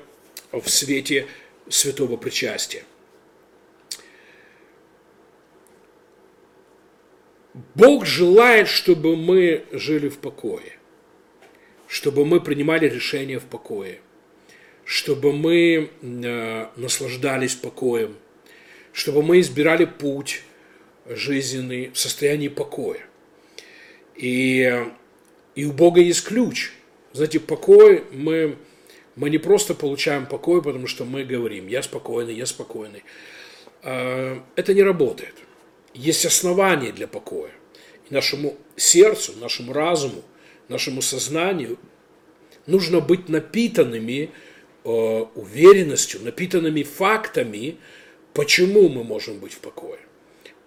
в 0.51 0.67
свете 0.69 1.27
святого 1.69 2.17
причастия. 2.17 2.83
Бог 7.75 8.05
желает, 8.05 8.67
чтобы 8.67 9.15
мы 9.15 9.65
жили 9.71 10.07
в 10.07 10.19
покое, 10.19 10.73
чтобы 11.87 12.25
мы 12.25 12.39
принимали 12.39 12.87
решения 12.87 13.39
в 13.39 13.45
покое, 13.45 13.99
чтобы 14.91 15.31
мы 15.31 15.89
э, 16.01 16.67
наслаждались 16.75 17.55
покоем, 17.55 18.17
чтобы 18.91 19.23
мы 19.23 19.39
избирали 19.39 19.85
путь 19.85 20.41
жизненный 21.05 21.91
в 21.93 21.97
состоянии 21.97 22.49
покоя. 22.49 22.99
И 24.17 24.85
и 25.55 25.63
у 25.63 25.71
Бога 25.71 26.01
есть 26.01 26.25
ключ. 26.25 26.73
Знаете, 27.13 27.39
покой 27.39 28.03
мы, 28.11 28.57
мы 29.15 29.29
не 29.29 29.37
просто 29.37 29.75
получаем 29.75 30.25
покой, 30.25 30.61
потому 30.61 30.87
что 30.87 31.05
мы 31.05 31.23
говорим, 31.23 31.67
я 31.67 31.83
спокойный, 31.83 32.35
я 32.35 32.45
спокойный. 32.45 33.05
А, 33.83 34.43
это 34.57 34.73
не 34.73 34.83
работает. 34.83 35.35
Есть 35.93 36.25
основания 36.25 36.91
для 36.91 37.07
покоя. 37.07 37.51
И 38.09 38.13
нашему 38.13 38.57
сердцу, 38.75 39.31
нашему 39.39 39.71
разуму, 39.71 40.21
нашему 40.67 41.01
сознанию 41.01 41.79
нужно 42.67 42.99
быть 42.99 43.29
напитанными 43.29 44.31
э, 44.83 44.89
уверенностью, 45.35 46.21
напитанными 46.21 46.83
фактами, 46.83 47.77
почему 48.33 48.89
мы 48.89 49.03
можем 49.03 49.39
быть 49.39 49.53
в 49.53 49.59
покое. 49.59 49.99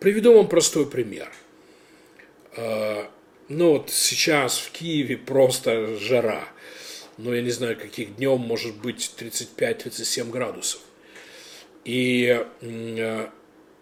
Приведу 0.00 0.35
вам 0.35 0.49
простой 0.49 0.87
пример. 0.87 1.33
А, 2.56 3.11
ну 3.49 3.73
вот 3.73 3.90
сейчас 3.90 4.59
в 4.59 4.71
Киеве 4.71 5.16
просто 5.16 5.97
жара. 5.97 6.49
Ну, 7.16 7.33
я 7.33 7.42
не 7.42 7.50
знаю, 7.50 7.76
каких 7.76 8.16
днем 8.16 8.38
может 8.38 8.76
быть 8.76 9.14
35-37 9.18 10.30
градусов. 10.30 10.80
И, 11.85 12.44
э, 12.61 13.28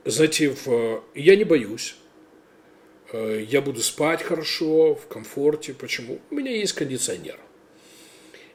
знаете, 0.05 0.57
я 1.15 1.37
не 1.37 1.45
боюсь. 1.45 1.97
Э, 3.12 3.45
я 3.49 3.62
буду 3.62 3.81
спать 3.81 4.23
хорошо, 4.23 4.95
в 4.95 5.07
комфорте. 5.07 5.73
Почему? 5.73 6.21
У 6.31 6.35
меня 6.35 6.51
есть 6.53 6.75
кондиционер. 6.75 7.39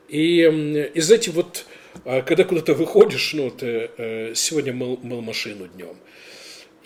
И, 0.07 0.89
и 0.93 0.99
знаете, 1.01 1.31
вот 1.31 1.65
э, 2.05 2.21
когда 2.21 2.43
куда-то 2.43 2.73
выходишь, 2.73 3.33
ну, 3.33 3.49
ты 3.51 4.33
сегодня 4.35 4.73
мыл, 4.73 4.99
мыл 5.01 5.21
машину 5.21 5.67
днем, 5.67 5.97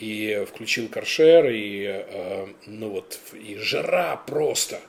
и 0.01 0.45
включил 0.49 0.89
каршер, 0.89 1.47
и, 1.49 1.85
э, 1.85 2.47
ну 2.65 2.89
вот, 2.89 3.19
и 3.33 3.55
жара 3.57 4.17
просто. 4.17 4.79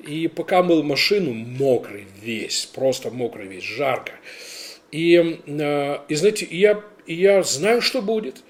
И 0.00 0.28
пока 0.28 0.62
мыл 0.62 0.82
машину, 0.82 1.32
мокрый 1.32 2.06
весь, 2.22 2.66
просто 2.66 3.10
мокрый 3.10 3.46
весь, 3.46 3.64
жарко. 3.64 4.12
И, 4.90 5.40
э, 5.46 5.98
и 6.08 6.14
знаете, 6.14 6.48
я, 6.50 6.82
я 7.06 7.42
знаю, 7.42 7.82
что 7.82 8.00
будет. 8.00 8.42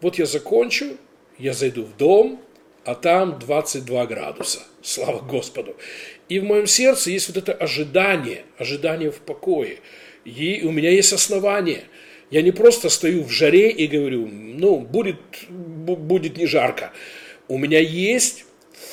Вот 0.00 0.18
я 0.18 0.26
закончу, 0.26 0.96
я 1.38 1.54
зайду 1.54 1.84
в 1.84 1.96
дом, 1.96 2.40
а 2.84 2.94
там 2.94 3.38
22 3.38 4.06
градуса. 4.06 4.60
Слава 4.82 5.20
Господу. 5.20 5.76
И 6.28 6.38
в 6.38 6.44
моем 6.44 6.66
сердце 6.66 7.10
есть 7.10 7.28
вот 7.28 7.36
это 7.36 7.52
ожидание, 7.52 8.44
ожидание 8.58 9.10
в 9.10 9.20
покое. 9.20 9.78
И 10.24 10.62
у 10.64 10.70
меня 10.70 10.90
есть 10.90 11.12
основание– 11.12 11.84
я 12.30 12.42
не 12.42 12.52
просто 12.52 12.90
стою 12.90 13.24
в 13.24 13.30
жаре 13.30 13.70
и 13.70 13.86
говорю, 13.86 14.26
ну, 14.26 14.80
будет, 14.80 15.16
будет 15.48 16.36
не 16.36 16.46
жарко. 16.46 16.92
У 17.48 17.56
меня 17.56 17.80
есть 17.80 18.44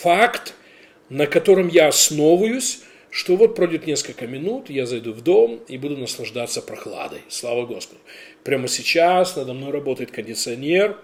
факт, 0.01 0.53
на 1.09 1.27
котором 1.27 1.67
я 1.67 1.89
основываюсь, 1.89 2.79
что 3.09 3.35
вот 3.35 3.55
пройдет 3.55 3.87
несколько 3.87 4.25
минут, 4.27 4.69
я 4.69 4.85
зайду 4.85 5.13
в 5.13 5.21
дом 5.21 5.61
и 5.67 5.77
буду 5.77 5.97
наслаждаться 5.97 6.61
прохладой. 6.61 7.21
Слава 7.27 7.65
Господу. 7.65 7.99
Прямо 8.43 8.67
сейчас 8.67 9.35
надо 9.35 9.53
мной 9.53 9.71
работает 9.71 10.11
кондиционер, 10.11 10.97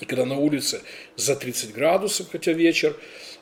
и 0.00 0.04
когда 0.04 0.24
на 0.24 0.38
улице 0.38 0.82
за 1.16 1.36
30 1.36 1.72
градусов, 1.72 2.28
хотя 2.30 2.52
вечер, 2.52 2.96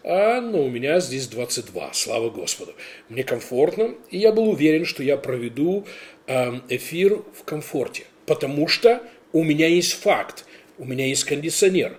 а 0.05 0.41
ну, 0.41 0.65
у 0.65 0.71
меня 0.71 1.01
здесь 1.01 1.27
22, 1.27 1.93
слава 1.95 2.31
Господу. 2.31 2.75
Мне 3.09 3.25
комфортно, 3.25 3.95
и 4.11 4.19
я 4.19 4.33
был 4.33 4.49
уверен, 4.49 4.85
что 4.85 5.03
я 5.03 5.17
проведу 5.17 5.87
эм, 6.27 6.63
эфир 6.69 7.23
в 7.35 7.45
комфорте, 7.45 8.05
потому 8.27 8.69
что 8.69 9.03
у 9.33 9.43
меня 9.43 9.67
есть 9.67 9.95
факт, 9.95 10.45
у 10.79 10.85
меня 10.85 11.07
есть 11.07 11.25
кондиционер. 11.25 11.97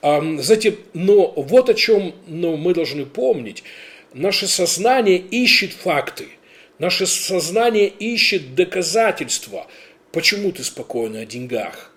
Знаете, 0.00 0.76
но 0.94 1.32
вот 1.32 1.68
о 1.68 1.74
чем 1.74 2.14
но 2.28 2.56
мы 2.56 2.72
должны 2.72 3.04
помнить– 3.04 3.64
Наше 4.14 4.46
сознание 4.46 5.18
ищет 5.18 5.72
факты, 5.72 6.28
наше 6.78 7.06
сознание 7.06 7.88
ищет 7.88 8.54
доказательства, 8.54 9.66
почему 10.12 10.50
ты 10.50 10.64
спокойно 10.64 11.20
о 11.20 11.26
деньгах, 11.26 11.92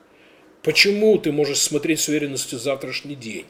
почему 0.61 1.17
ты 1.17 1.31
можешь 1.31 1.59
смотреть 1.59 2.01
с 2.01 2.09
уверенностью 2.09 2.59
завтрашний 2.59 3.15
день, 3.15 3.45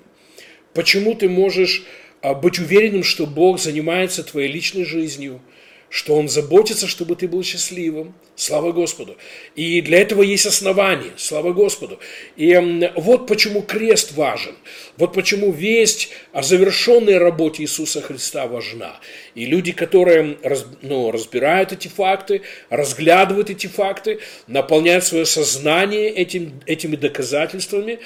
почему 0.74 1.16
ты 1.16 1.30
можешь 1.30 1.84
а, 2.22 2.34
быть 2.34 2.60
уверенным, 2.60 3.04
что 3.04 3.26
Бог 3.26 3.60
занимается 3.60 4.24
твоей 4.24 4.52
личной 4.52 4.86
жизнью– 4.86 5.42
что 5.92 6.16
Он 6.16 6.30
заботится, 6.30 6.88
чтобы 6.88 7.18
ты 7.18 7.28
был 7.28 7.44
счастливым. 7.44 8.14
Слава 8.38 8.72
Господу. 8.72 9.18
И 9.58 9.82
для 9.82 10.00
этого 10.00 10.24
есть 10.24 10.46
основания. 10.46 11.12
Слава 11.18 11.52
Господу. 11.52 12.00
И 12.38 12.90
вот 12.96 13.28
почему 13.28 13.62
крест 13.62 14.14
важен. 14.14 14.56
Вот 14.96 15.14
почему 15.14 15.52
весть 15.52 16.10
о 16.32 16.44
завершенной 16.44 17.18
работе 17.18 17.64
Иисуса 17.64 18.02
Христа 18.02 18.48
важна. 18.48 19.02
И 19.36 19.46
люди, 19.46 19.74
которые 19.74 20.38
ну, 20.82 21.12
разбирают 21.12 21.74
эти 21.74 21.90
факты, 21.90 22.44
разглядывают 22.70 23.50
эти 23.50 23.68
факты, 23.68 24.20
наполняют 24.48 25.04
свое 25.04 25.26
сознание 25.26 26.10
этим, 26.10 26.62
этими 26.66 26.96
доказательствами, 26.96 28.00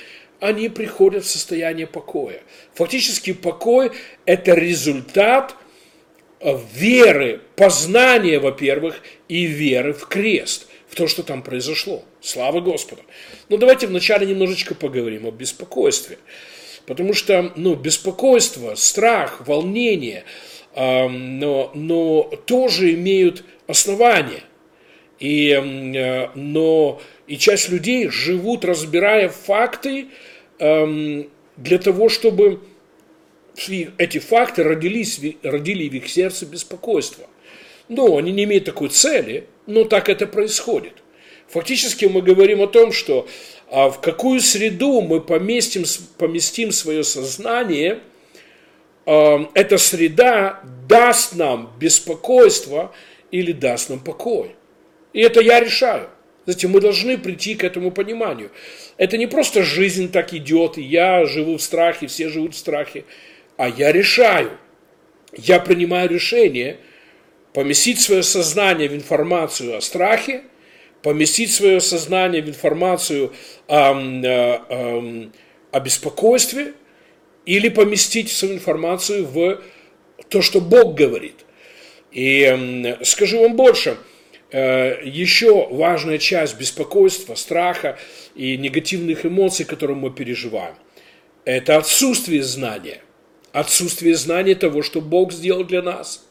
они 0.45 0.69
приходят 0.69 1.25
в 1.25 1.29
состояние 1.29 1.87
покоя. 1.87 2.41
Фактически 2.73 3.33
покой– 3.33 3.91
это 4.25 4.53
результат– 4.53 5.55
веры, 6.73 7.41
познания, 7.55 8.39
во-первых, 8.39 9.01
и 9.27 9.45
веры 9.45 9.93
в 9.93 10.07
крест, 10.07 10.67
в 10.87 10.95
то, 10.95 11.07
что 11.07 11.23
там 11.23 11.41
произошло. 11.41 12.03
Слава 12.21 12.59
Господу. 12.59 13.01
Но 13.49 13.57
давайте 13.57 13.87
вначале 13.87 14.27
немножечко 14.27 14.75
поговорим 14.75 15.25
о 15.25 15.31
беспокойстве. 15.31 16.17
Потому 16.85 17.13
что 17.13 17.51
ну, 17.55 17.75
беспокойство, 17.75 18.75
страх, 18.75 19.47
волнение, 19.47 20.23
э, 20.75 21.07
но, 21.07 21.71
но 21.73 22.23
тоже 22.45 22.93
имеют 22.93 23.43
основания. 23.65 24.43
И, 25.19 25.49
э, 25.49 26.29
но 26.35 27.01
и 27.25 27.37
часть 27.37 27.69
людей 27.69 28.09
живут, 28.09 28.65
разбирая 28.65 29.29
факты 29.29 30.01
э, 30.01 30.05
для 30.59 31.77
того, 31.79 32.09
чтобы 32.09 32.61
эти 33.97 34.19
факты 34.19 34.63
родились, 34.63 35.19
родили 35.43 35.89
в 35.89 35.93
их 35.93 36.09
сердце 36.09 36.45
беспокойство. 36.45 37.25
Но 37.87 38.17
они 38.17 38.31
не 38.31 38.43
имеют 38.45 38.65
такой 38.65 38.89
цели, 38.89 39.47
но 39.67 39.83
так 39.83 40.09
это 40.09 40.27
происходит. 40.27 40.93
Фактически 41.47 42.05
мы 42.05 42.21
говорим 42.21 42.61
о 42.61 42.67
том, 42.67 42.91
что 42.91 43.27
а 43.69 43.89
в 43.89 44.01
какую 44.01 44.41
среду 44.41 45.01
мы 45.01 45.21
поместим, 45.21 45.83
поместим 46.17 46.71
свое 46.71 47.03
сознание, 47.03 47.99
а, 49.05 49.49
эта 49.53 49.77
среда 49.77 50.61
даст 50.87 51.35
нам 51.35 51.73
беспокойство 51.79 52.93
или 53.31 53.51
даст 53.51 53.89
нам 53.89 53.99
покой. 53.99 54.55
И 55.13 55.21
это 55.21 55.41
я 55.41 55.59
решаю. 55.59 56.09
Затем 56.45 56.71
мы 56.71 56.81
должны 56.81 57.17
прийти 57.17 57.55
к 57.55 57.63
этому 57.63 57.91
пониманию. 57.91 58.51
Это 58.97 59.17
не 59.17 59.27
просто 59.27 59.63
жизнь 59.63 60.11
так 60.11 60.33
идет, 60.33 60.77
и 60.77 60.81
я 60.81 61.25
живу 61.25 61.57
в 61.57 61.61
страхе, 61.61 62.07
все 62.07 62.29
живут 62.29 62.53
в 62.53 62.57
страхе 62.57 63.03
а 63.57 63.69
я 63.69 63.91
решаю. 63.91 64.57
Я 65.33 65.59
принимаю 65.59 66.09
решение 66.09 66.77
поместить 67.53 67.99
свое 67.99 68.23
сознание 68.23 68.89
в 68.89 68.95
информацию 68.95 69.77
о 69.77 69.81
страхе, 69.81 70.43
поместить 71.01 71.53
свое 71.53 71.81
сознание 71.81 72.41
в 72.41 72.49
информацию 72.49 73.33
о, 73.67 73.91
о, 73.91 74.65
о, 74.69 75.29
о 75.71 75.79
беспокойстве 75.79 76.73
или 77.45 77.69
поместить 77.69 78.31
свою 78.31 78.55
информацию 78.55 79.25
в 79.25 79.61
то, 80.29 80.41
что 80.41 80.61
Бог 80.61 80.95
говорит. 80.95 81.45
И 82.11 82.97
скажу 83.03 83.41
вам 83.41 83.55
больше, 83.55 83.91
э, 83.91 84.14
еще 84.57 85.67
важная 85.69 86.17
часть 86.17 86.57
беспокойства, 86.57 87.35
страха 87.35 87.97
и 88.35 88.57
негативных 88.57 89.25
эмоций, 89.25 89.65
которые 89.65 89.97
мы 89.97 90.11
переживаем, 90.11 90.75
это 91.45 91.77
отсутствие 91.77 92.43
знания 92.43 93.01
отсутствие 93.55 94.15
знания 94.15 94.53
того, 94.53 94.83
что 94.83 94.99
Бог 94.99 95.31
сделал 95.31 95.63
для 95.63 95.81
нас, 95.81 96.25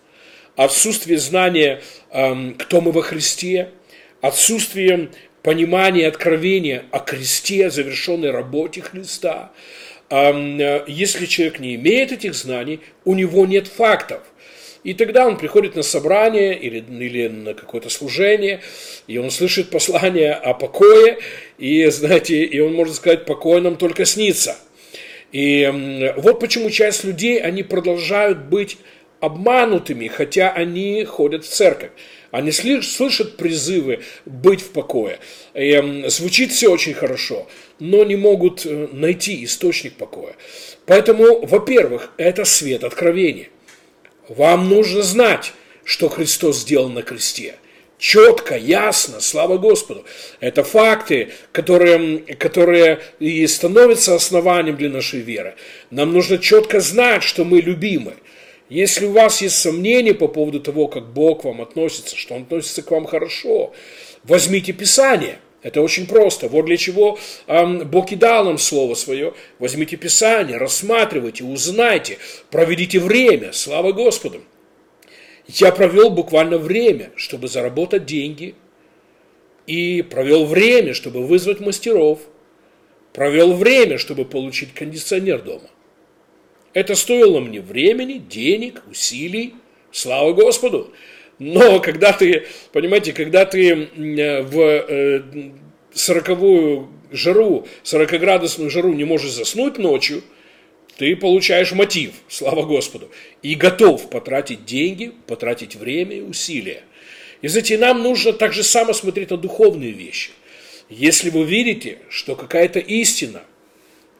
отсутствие 0.56 1.18
знания, 1.18 1.82
эм, 2.10 2.54
кто 2.54 2.82
мы 2.82 2.92
во 2.92 3.00
Христе, 3.00 3.70
отсутствие 4.20 5.08
понимания, 5.42 6.06
откровения 6.06 6.84
о 6.90 6.98
кресте, 6.98 7.66
о 7.66 7.70
завершенной 7.70 8.30
работе 8.30 8.82
Христа. 8.82 9.52
Эм, 10.10 10.58
если 10.86 11.24
человек 11.24 11.60
не 11.60 11.76
имеет 11.76 12.12
этих 12.12 12.34
знаний, 12.34 12.80
у 13.06 13.14
него 13.14 13.46
нет 13.46 13.68
фактов. 13.68 14.20
И 14.84 14.94
тогда 14.94 15.26
он 15.26 15.36
приходит 15.36 15.74
на 15.74 15.82
собрание 15.82 16.56
или, 16.56 16.78
или 16.78 17.28
на 17.28 17.54
какое-то 17.54 17.90
служение, 17.90 18.60
и 19.08 19.18
он 19.18 19.30
слышит 19.30 19.70
послание 19.70 20.32
о 20.32 20.54
покое, 20.54 21.18
и, 21.58 21.84
знаете, 21.86 22.44
и 22.44 22.60
он 22.60 22.74
может 22.74 22.94
сказать, 22.94 23.24
покой 23.24 23.60
нам 23.60 23.76
только 23.76 24.04
снится– 24.04 24.56
и 25.34 26.12
вот 26.16 26.38
почему 26.38 26.70
часть 26.70 27.02
людей, 27.02 27.40
они 27.40 27.64
продолжают 27.64 28.38
быть 28.38 28.78
обманутыми, 29.18 30.06
хотя 30.06 30.52
они 30.52 31.04
ходят 31.04 31.44
в 31.44 31.48
церковь. 31.48 31.90
Они 32.30 32.52
слышат 32.52 33.36
призывы 33.36 34.04
быть 34.26 34.60
в 34.60 34.70
покое. 34.70 35.18
И 35.54 36.04
звучит 36.06 36.52
все 36.52 36.70
очень 36.70 36.94
хорошо, 36.94 37.48
но 37.80 38.04
не 38.04 38.14
могут 38.14 38.64
э, 38.64 38.88
найти 38.92 39.44
источник 39.44 39.94
покоя. 39.94 40.36
Поэтому, 40.86 41.44
во-первых, 41.44 42.12
это 42.16 42.44
свет 42.44 42.84
откровения. 42.84 43.48
Вам 44.28 44.68
нужно 44.68 45.02
знать, 45.02 45.52
что 45.84 46.08
Христос 46.08 46.58
сделал 46.58 46.88
на 46.88 47.02
кресте– 47.02 47.56
четко, 48.04 48.56
ясно, 48.56 49.20
слава 49.20 49.56
Господу. 49.56 50.04
Это 50.40 50.62
факты, 50.62 51.30
которые, 51.52 52.18
которые 52.36 53.00
и 53.18 53.46
становятся 53.46 54.14
основанием 54.14 54.76
для 54.76 54.90
нашей 54.90 55.20
веры. 55.20 55.54
Нам 55.90 56.12
нужно 56.12 56.36
четко 56.36 56.80
знать, 56.80 57.22
что 57.22 57.44
мы 57.44 57.60
любимы. 57.60 58.14
Если 58.68 59.06
у 59.06 59.12
вас 59.12 59.40
есть 59.40 59.56
сомнения 59.56 60.12
по 60.12 60.28
поводу 60.28 60.60
того, 60.60 60.86
как 60.88 61.14
Бог 61.14 61.42
к 61.42 61.44
вам 61.44 61.62
относится, 61.62 62.14
что 62.16 62.34
Он 62.34 62.42
относится 62.42 62.82
к 62.82 62.90
вам 62.90 63.06
хорошо, 63.06 63.72
возьмите 64.22 64.72
Писание. 64.72 65.38
Это 65.64 65.80
очень 65.80 66.06
просто. 66.06 66.46
Вот 66.48 66.66
для 66.66 66.76
чего 66.76 67.18
Бог 67.48 68.12
и 68.12 68.16
дал 68.16 68.44
нам 68.44 68.58
Слово 68.58 68.94
Свое. 68.94 69.32
Возьмите 69.58 69.96
Писание, 69.96 70.58
рассматривайте, 70.58 71.42
узнайте, 71.42 72.18
проведите 72.50 73.00
время. 73.00 73.52
Слава 73.52 73.92
Господу. 73.92 74.42
Я 75.48 75.72
провел 75.72 76.10
буквально 76.10 76.58
время, 76.58 77.12
чтобы 77.16 77.48
заработать 77.48 78.04
деньги, 78.04 78.54
и 79.66 80.02
провел 80.02 80.44
время, 80.44 80.92
чтобы 80.92 81.26
вызвать 81.26 81.60
мастеров, 81.60 82.20
провел 83.14 83.54
время, 83.54 83.96
чтобы 83.96 84.26
получить 84.26 84.74
кондиционер 84.74 85.40
дома. 85.40 85.70
Это 86.74 86.94
стоило 86.94 87.40
мне 87.40 87.62
времени, 87.62 88.18
денег, 88.18 88.82
усилий, 88.90 89.54
слава 89.90 90.34
Господу. 90.34 90.92
Но 91.38 91.80
когда 91.80 92.12
ты, 92.12 92.46
понимаете, 92.72 93.12
когда 93.12 93.44
ты 93.44 93.88
в 93.96 95.24
40 95.92 96.28
э, 96.28 96.84
жару, 97.10 97.66
40-градусную 97.84 98.70
жару 98.70 98.92
не 98.92 99.04
можешь 99.04 99.32
заснуть 99.32 99.78
ночью– 99.78 100.22
ты 100.96 101.16
получаешь 101.16 101.72
мотив, 101.72 102.12
слава 102.28 102.64
Господу, 102.64 103.10
и 103.42 103.54
готов 103.54 104.10
потратить 104.10 104.64
деньги, 104.64 105.12
потратить 105.26 105.74
время 105.74 106.16
и 106.16 106.20
усилия. 106.20 106.82
И 107.42 107.48
знаете, 107.48 107.76
нам 107.78 108.02
нужно 108.02 108.32
так 108.32 108.52
же 108.52 108.62
само 108.62 108.92
смотреть 108.92 109.30
на 109.30 109.36
духовные 109.36 109.90
вещи. 109.90 110.30
Если 110.88 111.30
вы 111.30 111.44
видите, 111.44 111.98
что 112.08 112.36
какая-то 112.36 112.78
истина, 112.78 113.42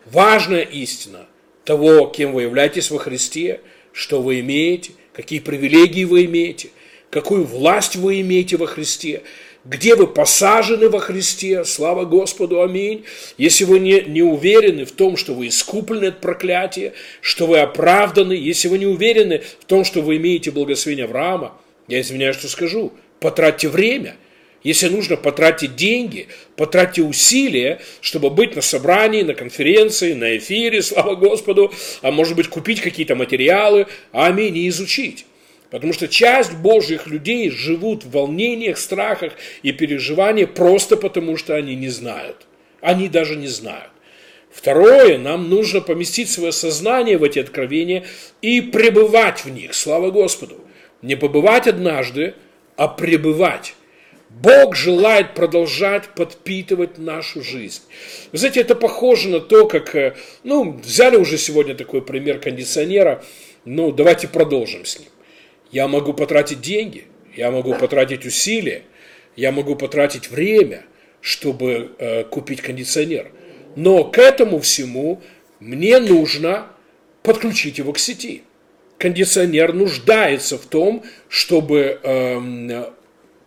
важная 0.07 0.63
истина 0.63 1.27
того, 1.65 2.07
кем 2.07 2.33
вы 2.33 2.43
являетесь 2.43 2.91
во 2.91 2.99
Христе, 2.99 3.61
что 3.93 4.21
вы 4.21 4.41
имеете, 4.41 4.93
какие 5.13 5.39
привилегии 5.39 6.05
вы 6.05 6.25
имеете, 6.25 6.71
какую 7.15 7.45
власть 7.45 7.95
вы 7.95 8.21
имеете 8.23 8.57
во 8.57 8.67
Христе, 8.67 9.23
где 9.65 9.95
вы 9.95 10.09
посажены 10.09 10.89
во 10.89 10.99
Христе, 10.99 11.65
слава 11.65 12.05
Господу, 12.05 12.61
аминь. 12.61 13.05
Если 13.39 13.63
вы 13.63 13.79
не, 13.79 14.01
не 14.01 14.23
уверены 14.23 14.85
в 14.85 14.91
том, 14.91 15.17
что 15.17 15.33
вы 15.33 15.47
искуплены 15.47 16.07
от 16.07 16.21
проклятия, 16.21 16.93
что 17.21 17.47
вы 17.47 17.61
оправданы, 17.61 18.33
если 18.33 18.67
вы 18.67 18.79
не 18.79 18.87
уверены 18.87 19.43
в 19.61 19.65
том, 19.65 19.85
что 19.85 20.03
вы 20.03 20.17
имеете 20.17 20.51
благословение 20.51 21.05
Авраама, 21.05 21.57
я 21.87 22.01
извиняюсь, 22.01 22.35
что 22.35 22.49
скажу, 22.49 22.93
потратьте 23.21 23.69
время– 23.69 24.17
если 24.65 24.89
нужно, 24.89 25.19
потратьте 25.19 25.67
деньги, 25.67 26.27
потратьте 26.57 27.03
усилия, 27.03 27.83
чтобы 28.01 28.31
быть 28.31 28.57
на 28.57 28.63
собрании, 28.63 29.21
на 29.21 29.35
конференции, 29.35 30.15
на 30.15 30.39
эфире, 30.39 30.83
слава 30.83 31.15
Господу, 31.15 31.73
а 32.01 32.11
может 32.11 32.35
быть 32.35 32.49
купить 32.49 32.81
какие-то 32.81 33.15
материалы, 33.15 33.87
аминь, 34.11 34.57
и 34.57 34.69
изучить. 34.69 35.27
Потому 35.71 35.93
что 35.93 36.09
часть 36.09 36.55
Божьих 36.55 37.07
людей 37.07 37.51
живут 37.51 38.05
в 38.05 38.11
волнениях, 38.11 38.79
страхах 38.79 39.33
и 39.63 39.73
переживаниях 39.73 40.55
просто 40.55 40.97
потому, 40.97 41.37
что 41.37 41.55
они 41.55 41.75
не 41.75 41.89
знают. 41.89 42.47
Они 42.81 43.09
даже 43.09 43.37
не 43.37 43.49
знают. 43.49 43.91
Второе, 44.51 45.19
нам 45.19 45.51
нужно 45.51 45.81
поместить 45.81 46.31
свое 46.31 46.53
сознание 46.53 47.19
в 47.19 47.25
эти 47.25 47.41
откровения 47.41 48.05
и 48.41 48.61
пребывать 48.61 49.45
в 49.45 49.51
них. 49.51 49.75
Слава 49.75 50.13
Господу. 50.13 50.61
Не 51.03 51.17
побывать 51.17 51.67
однажды, 51.67 52.35
а 52.77 52.87
пребывать. 52.87 53.75
Бог 54.31 54.75
желает 54.75 55.35
продолжать 55.35 56.09
подпитывать 56.09 56.99
нашу 56.99 57.43
жизнь. 57.43 57.83
Вы 58.33 58.39
знаете, 58.39 58.61
это 58.61 58.75
похоже 58.75 59.29
на 59.29 59.41
то, 59.41 59.67
как, 59.67 59.95
э, 59.95 60.15
ну, 60.43 60.73
взяли 60.73 61.17
уже 61.17 61.39
сегодня 61.39 61.75
такой 61.75 62.03
пример 62.03 62.41
кондиционера, 62.41 63.25
ну, 63.65 63.93
давайте 63.93 64.29
продолжим 64.29 64.85
с 64.85 64.99
ним. 64.99 65.09
Я 65.75 65.89
могу 65.89 66.13
потратить 66.15 66.61
деньги, 66.61 67.07
я 67.35 67.51
могу 67.51 67.75
потратить 67.75 68.25
усилия, 68.25 68.85
я 69.35 69.51
могу 69.51 69.75
потратить 69.75 70.31
время, 70.31 70.85
чтобы 71.21 71.91
э, 71.99 72.23
купить 72.23 72.61
кондиционер. 72.61 73.33
Но 73.75 74.05
к 74.05 74.19
этому 74.19 74.61
всему 74.61 75.21
мне 75.59 75.99
нужно 75.99 76.69
подключить 77.25 77.79
его 77.79 77.93
к 77.93 77.99
сети. 77.99 78.45
Кондиционер 78.99 79.73
нуждается 79.73 80.59
в 80.59 80.65
том, 80.65 81.03
чтобы 81.29 81.99
э, 82.01 82.93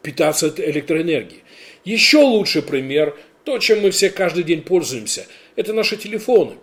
питаться 0.02 0.48
от 0.48 0.60
электроэнергии. 0.60 1.46
Еще 1.86 2.18
лучший 2.18 2.62
пример, 2.62 3.18
то, 3.46 3.58
чем 3.58 3.80
мы 3.80 3.92
все 3.92 4.10
каждый 4.10 4.44
день 4.44 4.64
пользуемся, 4.64 5.28
это 5.56 5.72
наши 5.72 5.96
телефоны. 5.96 6.58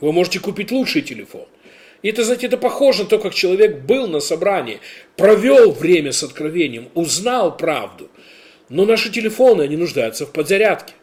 Вы 0.00 0.12
можете 0.12 0.40
купить 0.40 0.70
лучший 0.70 1.02
телефон. 1.02 1.46
И 2.02 2.08
это, 2.08 2.24
знаете, 2.24 2.46
это 2.46 2.56
похоже 2.56 3.04
на 3.04 3.08
то, 3.08 3.18
как 3.18 3.34
человек 3.34 3.78
был 3.78 4.06
на 4.06 4.20
собрании, 4.20 4.80
провел 5.16 5.72
время 5.72 6.12
с 6.12 6.22
откровением, 6.22 6.88
узнал 6.94 7.56
правду. 7.56 8.10
Но 8.68 8.84
наши 8.84 9.10
телефоны, 9.10 9.62
они 9.62 9.76
нуждаются 9.76 10.26
в 10.26 10.32
подзарядке. 10.32 10.94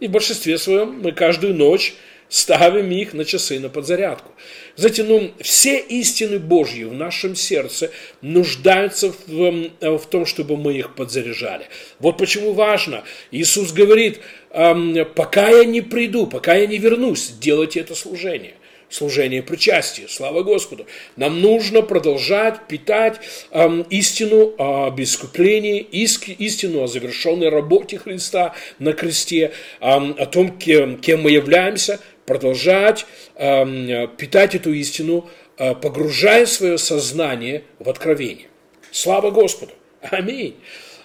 И 0.00 0.06
в 0.06 0.10
большинстве 0.10 0.58
своем 0.58 1.00
мы 1.00 1.12
каждую 1.12 1.54
ночь 1.54 1.94
ставим 2.28 2.90
их 2.90 3.14
на 3.14 3.24
часы 3.24 3.58
на 3.58 3.68
подзарядку. 3.68 4.32
Знаете, 4.76 5.02
ну, 5.02 5.32
все 5.40 5.78
истины 5.78 6.38
Божьи 6.38 6.84
в 6.84 6.92
нашем 6.92 7.34
сердце 7.34 7.90
нуждаются 8.20 9.12
в, 9.26 9.70
в 9.80 10.06
том, 10.06 10.26
чтобы 10.26 10.56
мы 10.56 10.74
их 10.74 10.94
подзаряжали. 10.94 11.66
Вот 11.98 12.18
почему 12.18 12.52
важно. 12.52 13.02
Иисус 13.30 13.72
говорит, 13.72 14.20
пока 14.50 15.48
я 15.48 15.64
не 15.64 15.80
приду, 15.80 16.26
пока 16.26 16.54
я 16.54 16.66
не 16.66 16.78
вернусь, 16.78 17.32
делайте 17.40 17.80
это 17.80 17.94
служение 17.94 18.54
служение 18.88 19.42
причастия. 19.42 20.08
Слава 20.08 20.42
Господу. 20.42 20.86
Нам 21.16 21.40
нужно 21.40 21.82
продолжать 21.82 22.66
питать 22.68 23.20
эм, 23.50 23.82
истину 23.90 24.54
об 24.58 25.00
искуплении, 25.00 25.80
иск, 25.80 26.28
истину 26.28 26.82
о 26.82 26.86
завершенной 26.86 27.48
работе 27.48 27.98
Христа 27.98 28.54
на 28.78 28.92
кресте, 28.92 29.52
эм, 29.80 30.14
о 30.18 30.26
том, 30.26 30.56
кем, 30.58 30.98
кем 30.98 31.22
мы 31.22 31.30
являемся, 31.30 32.00
продолжать 32.24 33.06
э, 33.36 34.06
питать 34.16 34.54
эту 34.54 34.72
истину, 34.72 35.28
э, 35.56 35.74
погружая 35.74 36.46
свое 36.46 36.78
сознание 36.78 37.64
в 37.78 37.88
откровение. 37.88 38.48
Слава 38.90 39.30
Господу! 39.30 39.72
Аминь! 40.02 40.56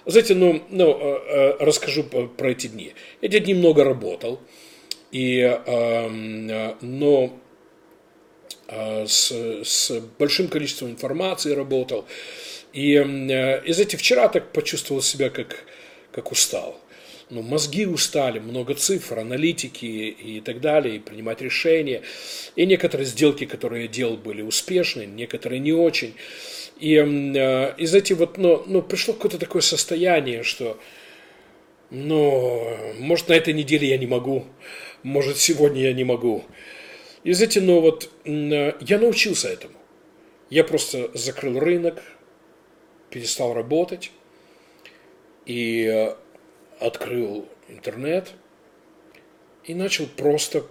Знаете, 0.06 0.34
ну, 0.34 0.62
ну 0.70 0.98
э, 1.00 1.18
э 1.28 1.64
расскажу 1.64 2.04
про 2.04 2.50
эти 2.50 2.66
дни. 2.66 2.92
Эти 3.22 3.38
дни 3.38 3.54
много 3.54 3.84
работал, 3.84 4.40
и, 5.12 5.38
эм, 5.40 6.50
э, 6.50 6.74
но 6.82 7.32
с, 9.06 9.30
с 9.64 10.00
большим 10.18 10.48
количеством 10.48 10.90
информации 10.90 11.52
работал. 11.52 12.06
И, 12.72 12.94
э, 12.94 13.64
и 13.64 13.72
знаете, 13.72 13.96
вчера 13.96 14.28
так 14.28 14.52
почувствовал 14.52 15.02
себя, 15.02 15.30
как, 15.30 15.64
как 16.12 16.32
устал 16.32 16.80
ну, 17.30 17.42
мозги 17.42 17.86
устали, 17.86 18.38
много 18.38 18.74
цифр, 18.74 19.18
аналитики 19.18 19.86
и 19.86 20.40
так 20.40 20.60
далее, 20.60 20.96
и 20.96 20.98
принимать 20.98 21.40
решения. 21.40 22.02
И 22.56 22.66
некоторые 22.66 23.06
сделки, 23.06 23.46
которые 23.46 23.82
я 23.82 23.88
делал, 23.88 24.16
были 24.16 24.42
успешны, 24.42 25.06
некоторые 25.06 25.58
не 25.58 25.72
очень. 25.72 26.14
И 26.78 26.94
э, 26.94 27.74
из 27.76 27.94
этих 27.94 28.16
вот, 28.18 28.38
ну, 28.38 28.62
ну, 28.66 28.82
пришло 28.82 29.14
какое-то 29.14 29.38
такое 29.38 29.62
состояние, 29.62 30.42
что, 30.42 30.78
ну, 31.90 32.76
может, 32.98 33.28
на 33.28 33.34
этой 33.34 33.54
неделе 33.54 33.88
я 33.88 33.98
не 33.98 34.06
могу, 34.06 34.44
может, 35.02 35.38
сегодня 35.38 35.82
я 35.82 35.92
не 35.92 36.04
могу. 36.04 36.44
И 37.24 37.32
знаете, 37.32 37.62
ну 37.62 37.80
вот, 37.80 38.10
э, 38.24 38.74
я 38.80 38.98
научился 38.98 39.48
этому. 39.48 39.74
Я 40.50 40.62
просто 40.62 41.10
закрыл 41.14 41.58
рынок, 41.58 42.02
перестал 43.08 43.54
работать, 43.54 44.12
и 45.46 45.84
э, 45.86 46.14
открыл 46.80 47.48
интернет 47.68 48.32
и 49.64 49.74
начал 49.74 50.06
просто 50.06 50.66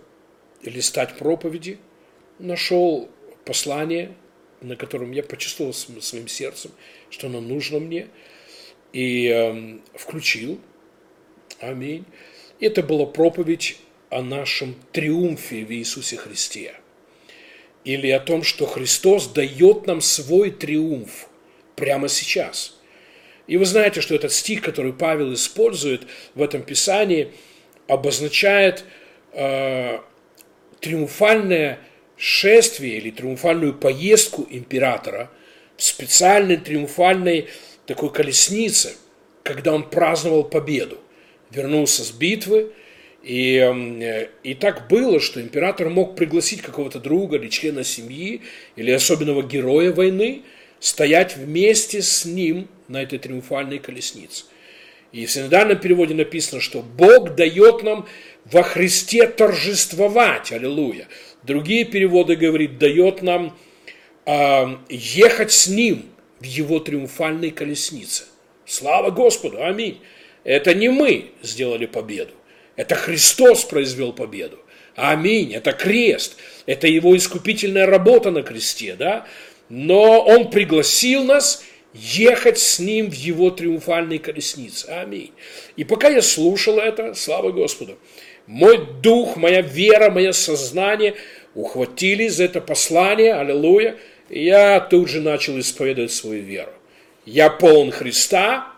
листать 0.62 1.18
проповеди, 1.18 1.80
нашел 2.38 3.10
послание, 3.46 4.16
на 4.62 4.76
котором 4.76 5.12
я 5.12 5.24
почувствовал 5.24 5.74
своим 5.74 6.28
сердцем, 6.28 6.72
что 7.10 7.28
оно 7.28 7.42
нужно 7.42 7.80
мне, 7.80 8.10
и 8.94 9.28
э, 9.28 9.80
включил. 9.98 10.62
Аминь. 11.60 12.06
Это 12.60 12.84
была 12.84 13.08
проповедь 13.08 13.78
о 14.16 14.22
нашем 14.22 14.76
триумфе 14.92 15.66
в 15.66 15.72
Иисусе 15.72 16.18
Христе. 16.18 16.76
Или 17.84 18.10
о 18.10 18.20
том, 18.20 18.44
что 18.44 18.66
Христос 18.66 19.28
дает 19.28 19.88
нам 19.88 20.02
свой 20.02 20.52
триумф 20.52 21.28
прямо 21.76 22.08
сейчас– 22.08 22.78
и 23.48 23.58
вы 23.58 23.66
знаете, 23.66 24.02
что 24.02 24.16
этот 24.16 24.32
стих, 24.32 24.62
который 24.62 24.94
Павел 24.94 25.34
использует 25.34 26.04
в 26.34 26.42
этом 26.42 26.64
писании, 26.64 27.32
обозначает 27.88 28.86
э, 29.34 30.00
триумфальное 30.80 31.80
шествие 32.16 32.98
или 32.98 33.12
триумфальную 33.12 33.74
поездку 33.74 34.48
императора 34.50 35.30
в 35.76 35.84
специальной 35.84 36.58
триумфальной 36.58 37.50
такой 37.86 38.14
колеснице, 38.14 38.96
когда 39.44 39.74
он 39.74 39.90
праздновал 39.90 40.46
победу. 40.46 41.00
Вернулся 41.50 42.04
с 42.04 42.12
битвы, 42.12 42.72
и, 43.24 43.58
э, 43.58 44.28
и 44.44 44.54
так 44.54 44.88
было, 44.90 45.20
что 45.20 45.42
император 45.42 45.90
мог 45.90 46.16
пригласить 46.16 46.62
какого-то 46.62 47.00
друга 47.00 47.38
или 47.38 47.48
члена 47.48 47.84
семьи, 47.84 48.42
или 48.76 48.92
особенного 48.92 49.44
героя 49.44 49.92
войны, 49.94 50.44
стоять 50.80 51.38
вместе 51.38 52.02
с 52.02 52.26
ним 52.26 52.68
на 52.90 53.02
этой 53.02 53.20
триумфальной 53.20 53.80
колеснице. 53.80 54.44
И 55.14 55.26
в 55.26 55.32
синодальном 55.32 55.80
переводе 55.80 56.16
написано, 56.16 56.60
что 56.60 56.82
Бог 56.82 57.36
дает 57.36 57.84
нам 57.84 58.08
во 58.46 58.64
Христе 58.64 59.28
торжествовать, 59.28 60.52
аллилуйя. 60.52 61.08
Другие 61.44 61.86
переводы 61.86 62.36
говорят, 62.36 62.78
дает 62.78 63.22
нам 63.22 63.58
э, 64.26 64.66
ехать 64.90 65.52
с 65.52 65.68
Ним 65.68 66.06
в 66.40 66.44
Его 66.44 66.80
триумфальной 66.80 67.52
колеснице. 67.52 68.26
Слава 68.66 69.12
Господу, 69.12 69.64
аминь. 69.64 70.02
Это 70.44 70.74
не 70.74 70.90
мы 70.90 71.32
сделали 71.42 71.86
победу, 71.86 72.34
это 72.76 72.96
Христос 72.96 73.66
произвел 73.66 74.14
победу. 74.14 74.60
Аминь, 74.96 75.54
это 75.54 75.74
крест, 75.74 76.38
это 76.66 76.88
Его 76.88 77.16
искупительная 77.18 77.86
работа 77.86 78.32
на 78.32 78.44
кресте, 78.44 78.96
да? 78.96 79.26
Но 79.70 80.22
Он 80.22 80.50
пригласил 80.50 81.24
нас 81.24 81.64
ехать 81.94 82.60
с 82.60 82.80
ним 82.80 83.10
в 83.10 83.14
его 83.14 83.50
триумфальной 83.52 84.18
колеснице. 84.18 84.86
Аминь. 84.88 85.32
И 85.76 85.84
пока 85.84 86.10
я 86.10 86.22
слушал 86.22 86.80
это, 86.80 87.14
слава 87.14 87.52
Господу, 87.52 87.98
мой 88.48 88.86
дух, 89.02 89.38
моя 89.38 89.62
вера, 89.62 90.10
мое 90.10 90.32
сознание 90.32 91.16
ухватились 91.56 92.34
за 92.34 92.46
это 92.46 92.62
послание, 92.62 93.36
аллилуйя, 93.36 93.96
и 94.30 94.44
я 94.46 94.80
тут 94.80 95.08
же 95.08 95.22
начал 95.22 95.60
исповедовать 95.60 96.12
свою 96.12 96.42
веру. 96.42 96.72
Я 97.26 97.50
полон 97.50 97.92
Христа, 97.92 98.74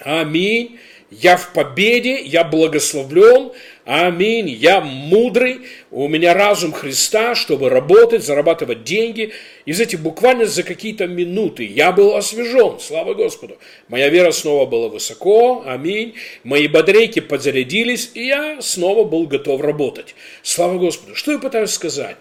аминь, 0.00 0.78
я 1.20 1.36
в 1.36 1.52
победе, 1.52 2.20
я 2.20 2.44
благословлен, 2.44 3.52
Аминь. 3.86 4.48
Я 4.48 4.80
мудрый, 4.80 5.60
у 5.90 6.08
меня 6.08 6.32
разум 6.32 6.72
Христа, 6.72 7.34
чтобы 7.34 7.68
работать, 7.68 8.24
зарабатывать 8.24 8.82
деньги. 8.82 9.32
И 9.66 9.74
знаете, 9.74 9.98
буквально 9.98 10.46
за 10.46 10.62
какие-то 10.62 11.06
минуты 11.06 11.66
я 11.66 11.92
был 11.92 12.16
освежен, 12.16 12.80
слава 12.80 13.12
Господу. 13.12 13.58
Моя 13.88 14.08
вера 14.08 14.30
снова 14.30 14.64
была 14.64 14.88
высоко, 14.88 15.64
аминь. 15.66 16.14
Мои 16.44 16.66
батарейки 16.66 17.20
подзарядились, 17.20 18.12
и 18.14 18.26
я 18.26 18.62
снова 18.62 19.04
был 19.04 19.26
готов 19.26 19.60
работать. 19.60 20.14
Слава 20.42 20.78
Господу. 20.78 21.14
Что 21.14 21.32
я 21.32 21.38
пытаюсь 21.38 21.70
сказать? 21.70 22.16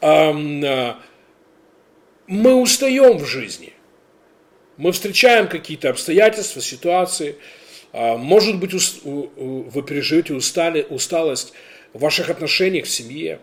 А, 0.00 0.32
мы 2.28 2.54
устаем 2.54 3.18
в 3.18 3.26
жизни. 3.26 3.72
Мы 4.76 4.92
встречаем 4.92 5.48
какие-то 5.48 5.90
обстоятельства, 5.90 6.62
ситуации. 6.62 7.34
А, 7.92 8.16
может 8.16 8.58
быть, 8.58 8.72
вы 9.04 9.82
переживете 9.82 10.34
устали, 10.34 10.86
усталость 10.88 11.52
в 11.92 12.00
ваших 12.00 12.30
отношениях 12.30 12.86
в 12.86 12.90
семье, 12.90 13.40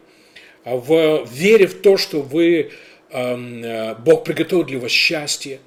а, 0.64 0.76
в 0.76 1.28
вере 1.32 1.68
в 1.68 1.82
то, 1.82 1.98
что 1.98 2.22
вы, 2.22 2.72
э, 3.10 3.96
Бог 3.96 4.24
приготовил 4.24 4.64
для 4.64 4.80
вас 4.80 4.92
счастье. 4.92 5.60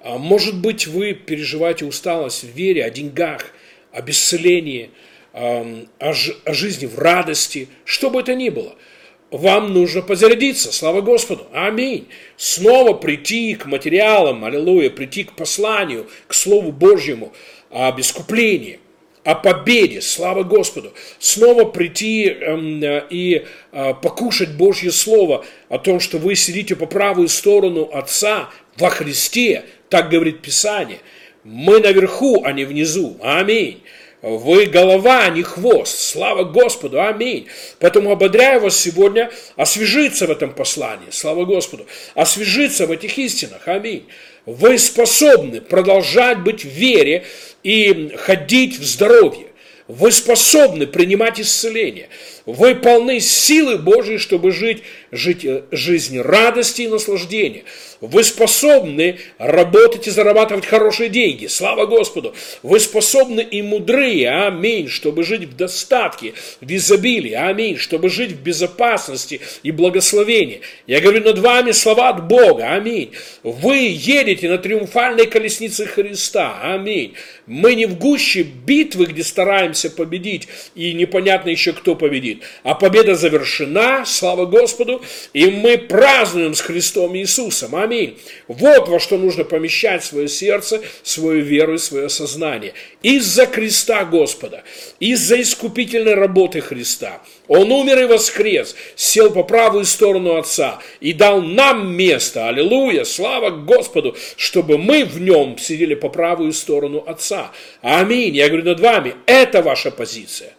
А, 0.00 0.18
может 0.18 0.60
быть, 0.60 0.86
вы 0.86 1.14
переживаете 1.14 1.84
усталость 1.84 2.44
в 2.44 2.48
вере 2.48 2.84
о 2.84 2.90
деньгах, 2.90 3.52
о 3.92 4.02
бесцелении, 4.02 4.90
о, 5.32 5.84
о 5.98 6.12
жизни 6.54 6.86
в 6.86 6.98
радости, 6.98 7.68
что 7.84 8.10
бы 8.10 8.20
это 8.20 8.34
ни 8.34 8.48
было– 8.48 8.74
вам 9.30 9.74
нужно 9.74 10.00
позарядиться, 10.00 10.72
слава 10.72 11.02
Господу, 11.02 11.46
аминь. 11.52 12.08
Снова 12.38 12.94
прийти 12.94 13.54
к 13.56 13.66
материалам, 13.66 14.42
аллилуйя, 14.44 14.88
прийти 14.88 15.24
к 15.24 15.32
посланию, 15.32 16.08
к 16.26 16.32
Слову 16.32 16.72
Божьему 16.72 17.34
об 17.70 18.00
искуплении, 18.00 18.80
о 19.24 19.34
победе, 19.34 20.00
слава 20.00 20.42
Господу. 20.42 20.92
Снова 21.18 21.64
прийти 21.64 22.28
эм, 22.28 22.82
и 23.10 23.44
э, 23.72 23.94
покушать 24.00 24.50
Божье 24.56 24.90
Слово 24.90 25.44
о 25.68 25.78
том, 25.78 26.00
что 26.00 26.16
вы 26.18 26.34
сидите 26.34 26.74
по 26.76 26.86
правую 26.86 27.28
сторону 27.28 27.90
Отца 27.92 28.48
во 28.78 28.88
Христе, 28.88 29.64
так 29.90 30.08
говорит 30.08 30.40
Писание. 30.40 31.00
Мы 31.44 31.80
наверху, 31.80 32.42
а 32.44 32.52
не 32.52 32.64
внизу. 32.64 33.18
Аминь. 33.22 33.82
Вы 34.20 34.66
голова, 34.66 35.24
а 35.24 35.30
не 35.30 35.42
хвост. 35.42 35.98
Слава 35.98 36.44
Господу. 36.44 37.00
Аминь. 37.00 37.46
Поэтому 37.78 38.10
ободряю 38.10 38.60
вас 38.60 38.76
сегодня 38.76 39.30
освежиться 39.56 40.26
в 40.26 40.30
этом 40.30 40.52
послании. 40.52 41.10
Слава 41.10 41.44
Господу. 41.44 41.86
Освежиться 42.14 42.86
в 42.86 42.90
этих 42.90 43.16
истинах. 43.18 43.68
Аминь. 43.68 44.08
Вы 44.48 44.78
способны 44.78 45.60
продолжать 45.60 46.42
быть 46.42 46.64
в 46.64 46.68
вере 46.68 47.26
и 47.62 48.14
ходить 48.16 48.78
в 48.78 48.82
здоровье. 48.82 49.48
Вы 49.88 50.10
способны 50.10 50.86
принимать 50.86 51.38
исцеление. 51.38 52.08
Вы 52.48 52.76
полны 52.76 53.20
силы 53.20 53.76
Божьей, 53.76 54.16
чтобы 54.16 54.52
жить, 54.52 54.82
жить 55.12 55.44
э, 55.44 55.64
жизнь 55.70 56.18
радости 56.18 56.80
и 56.80 56.88
наслаждения. 56.88 57.64
Вы 58.00 58.24
способны 58.24 59.18
работать 59.36 60.06
и 60.06 60.10
зарабатывать 60.10 60.64
хорошие 60.64 61.10
деньги. 61.10 61.46
Слава 61.46 61.84
Господу. 61.84 62.34
Вы 62.62 62.80
способны 62.80 63.42
и 63.42 63.60
мудрые. 63.60 64.30
Аминь. 64.30 64.88
Чтобы 64.88 65.24
жить 65.24 65.42
в 65.42 65.56
достатке, 65.56 66.32
в 66.62 66.74
изобилии. 66.74 67.34
Аминь. 67.34 67.76
Чтобы 67.76 68.08
жить 68.08 68.30
в 68.30 68.40
безопасности 68.40 69.42
и 69.62 69.70
благословении. 69.70 70.62
Я 70.86 71.02
говорю 71.02 71.22
над 71.24 71.38
вами 71.40 71.72
слова 71.72 72.08
от 72.08 72.28
Бога. 72.28 72.72
Аминь. 72.72 73.10
Вы 73.42 73.76
едете 73.94 74.48
на 74.48 74.56
триумфальной 74.56 75.26
колеснице 75.26 75.84
Христа. 75.84 76.60
Аминь. 76.62 77.12
Мы 77.46 77.74
не 77.74 77.84
в 77.84 77.98
гуще 77.98 78.42
битвы, 78.42 79.06
где 79.06 79.24
стараемся 79.24 79.90
победить, 79.90 80.48
и 80.74 80.92
непонятно 80.92 81.50
еще 81.50 81.72
кто 81.72 81.94
победит. 81.94 82.37
А 82.62 82.74
победа 82.74 83.14
завершена, 83.14 84.04
слава 84.06 84.46
Господу, 84.46 85.02
и 85.32 85.46
мы 85.46 85.78
празднуем 85.78 86.54
с 86.54 86.60
Христом 86.60 87.16
Иисусом. 87.16 87.74
Аминь. 87.74 88.18
Вот 88.46 88.88
во 88.88 89.00
что 89.00 89.16
нужно 89.18 89.44
помещать 89.44 90.04
свое 90.04 90.28
сердце, 90.28 90.82
свою 91.02 91.42
веру 91.42 91.74
и 91.74 91.78
свое 91.78 92.08
сознание. 92.08 92.74
Из-за 93.02 93.46
креста 93.46 94.04
Господа, 94.04 94.64
из-за 95.00 95.40
искупительной 95.40 96.14
работы 96.14 96.60
Христа. 96.60 97.22
Он 97.48 97.72
умер 97.72 98.00
и 98.00 98.04
воскрес, 98.04 98.76
сел 98.94 99.30
по 99.30 99.42
правую 99.42 99.84
сторону 99.84 100.36
Отца 100.36 100.80
и 101.00 101.12
дал 101.12 101.40
нам 101.40 101.94
место, 101.94 102.48
аллилуйя, 102.48 103.04
слава 103.04 103.50
Господу, 103.50 104.16
чтобы 104.36 104.76
мы 104.76 105.04
в 105.04 105.20
нем 105.20 105.56
сидели 105.58 105.94
по 105.94 106.10
правую 106.10 106.52
сторону 106.52 107.02
Отца. 107.06 107.52
Аминь. 107.80 108.36
Я 108.36 108.48
говорю 108.48 108.64
над 108.64 108.80
вами, 108.80 109.14
это 109.26 109.62
ваша 109.62 109.90
позиция. 109.90 110.52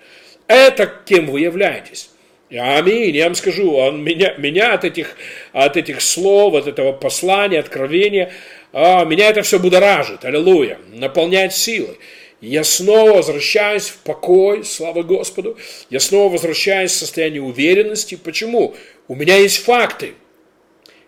Это 0.50 0.92
кем 1.06 1.28
вы 1.28 1.42
являетесь. 1.42 2.10
Аминь. 2.50 3.16
Я 3.16 3.26
вам 3.26 3.36
скажу, 3.36 3.72
он 3.72 4.04
меня, 4.04 4.34
меня 4.40 4.74
от, 4.74 4.84
этих, 4.84 5.16
от 5.54 5.78
этих 5.78 6.02
слов, 6.02 6.56
от 6.56 6.66
этого 6.66 6.92
послания, 6.92 7.60
откровения, 7.60 8.32
а, 8.74 9.06
меня 9.06 9.30
это 9.30 9.44
все 9.44 9.60
будоражит, 9.60 10.26
аллилуйя, 10.26 10.80
наполняет 10.92 11.54
силой. 11.54 12.00
Я 12.42 12.64
снова 12.64 13.18
возвращаюсь 13.18 13.90
в 13.90 14.00
покой, 14.00 14.66
слава 14.66 15.04
Господу. 15.04 15.56
Я 15.92 16.00
снова 16.00 16.34
возвращаюсь 16.34 16.94
в 16.94 16.98
состояние 16.98 17.44
уверенности. 17.44 18.16
Почему? 18.16 18.76
У 19.08 19.14
меня 19.14 19.38
есть 19.38 19.64
факты. 19.64 20.14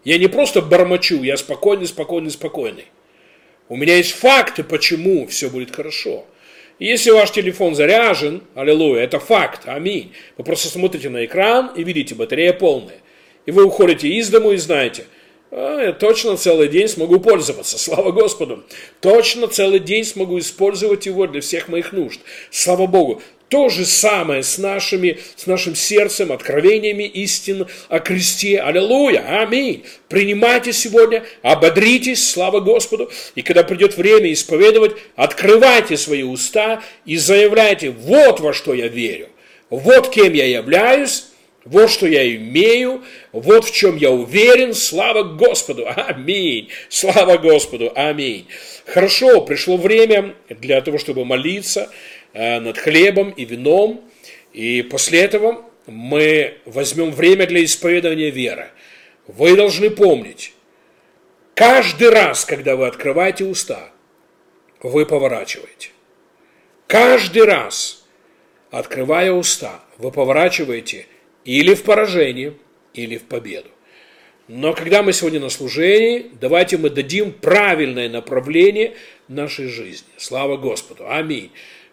Я 0.04 0.20
не 0.20 0.28
просто 0.28 0.62
бормочу, 0.62 1.24
я 1.24 1.36
спокойный, 1.36 1.88
спокойный, 1.88 2.30
спокойный. 2.30 2.86
У 3.70 3.76
меня 3.76 3.96
есть 3.96 4.12
факты, 4.12 4.64
почему 4.64 5.26
все 5.26 5.50
будет 5.50 5.76
хорошо. 5.76 6.28
Если 6.82 7.12
ваш 7.12 7.30
телефон 7.30 7.76
заряжен, 7.76 8.42
аллилуйя, 8.56 9.04
это 9.04 9.20
факт, 9.20 9.68
аминь. 9.68 10.14
Вы 10.36 10.44
просто 10.44 10.68
смотрите 10.68 11.10
на 11.10 11.24
экран 11.26 11.72
и 11.76 11.84
видите, 11.84 12.16
батарея 12.16 12.54
полная. 12.54 12.98
И 13.46 13.52
вы 13.52 13.66
уходите 13.66 14.08
из 14.08 14.30
дому 14.30 14.54
и 14.54 14.58
знаете, 14.58 15.06
а, 15.52 15.80
я 15.80 15.94
точно 15.94 16.38
целый 16.38 16.70
день 16.70 16.88
смогу 16.88 17.20
пользоваться, 17.20 17.78
слава 17.78 18.10
Господу. 18.12 18.64
Точно 19.00 19.48
целый 19.48 19.78
день 19.78 20.04
смогу 20.04 20.40
использовать 20.40 21.06
его 21.06 21.28
для 21.28 21.42
всех 21.42 21.68
моих 21.68 21.92
нужд. 21.92 22.20
Слава 22.50 22.88
Богу. 22.88 23.22
То 23.52 23.68
же 23.68 23.84
самое 23.84 24.44
с, 24.44 24.58
нашими, 24.58 25.20
с 25.36 25.46
нашим 25.46 25.76
сердцем, 25.76 26.32
откровениями 26.32 27.04
истин 27.04 27.68
о 27.90 28.00
кресте. 28.00 28.62
Аллилуйя, 28.62 29.42
аминь. 29.42 29.84
Принимайте 30.08 30.72
сегодня, 30.72 31.26
ободритесь, 31.42 32.32
слава 32.32 32.62
Господу. 32.62 33.12
И 33.36 33.42
когда 33.42 33.64
придет 33.64 33.98
время 33.98 34.32
исповедовать, 34.32 34.94
открывайте 35.18 35.98
свои 35.98 36.24
уста 36.24 36.82
и 37.04 37.18
заявляйте, 37.18 37.90
вот 37.90 38.40
во 38.40 38.54
что 38.54 38.74
я 38.74 38.88
верю, 38.88 39.28
вот 39.70 40.10
кем 40.12 40.32
я 40.32 40.46
являюсь, 40.46 41.26
вот 41.66 41.92
что 41.92 42.08
я 42.08 42.34
имею, 42.38 43.04
вот 43.34 43.66
в 43.66 43.74
чем 43.74 43.98
я 43.98 44.12
уверен, 44.12 44.74
слава 44.74 45.24
Господу, 45.24 45.88
аминь, 45.94 46.70
слава 46.88 47.38
Господу, 47.38 47.92
аминь. 47.96 48.48
Хорошо, 48.86 49.42
пришло 49.42 49.76
время 49.76 50.36
для 50.50 50.80
того, 50.82 50.98
чтобы 50.98 51.26
молиться, 51.26 51.90
над 52.34 52.78
хлебом 52.78 53.32
и 53.32 53.46
вином. 53.46 54.10
И 54.54 54.82
после 54.82 55.22
этого 55.22 55.66
мы 55.88 56.58
возьмем 56.66 57.12
время 57.12 57.48
для 57.48 57.64
исповедования 57.64 58.30
веры. 58.30 58.70
Вы 59.28 59.56
должны 59.56 59.90
помнить, 59.90 60.54
каждый 61.54 62.10
раз, 62.10 62.46
когда 62.46 62.76
вы 62.76 62.88
открываете 62.88 63.46
уста, 63.46 63.92
вы 64.82 65.06
поворачиваете. 65.06 65.90
Каждый 66.88 67.44
раз, 67.44 68.06
открывая 68.72 69.32
уста, 69.32 69.84
вы 69.98 70.12
поворачиваете 70.12 71.06
или 71.46 71.74
в 71.74 71.84
поражение, 71.84 72.54
или 72.94 73.18
в 73.18 73.24
победу. 73.24 73.70
Но 74.48 74.74
когда 74.74 75.02
мы 75.02 75.14
сегодня 75.14 75.40
на 75.40 75.50
служении, 75.50 76.32
давайте 76.42 76.78
мы 76.78 76.90
дадим 76.90 77.32
правильное 77.32 78.10
направление 78.10 78.96
нашей 79.30 79.68
жизни. 79.68 80.10
Слава 80.18 80.58
Господу. 80.58 81.06
Аминь. 81.08 81.52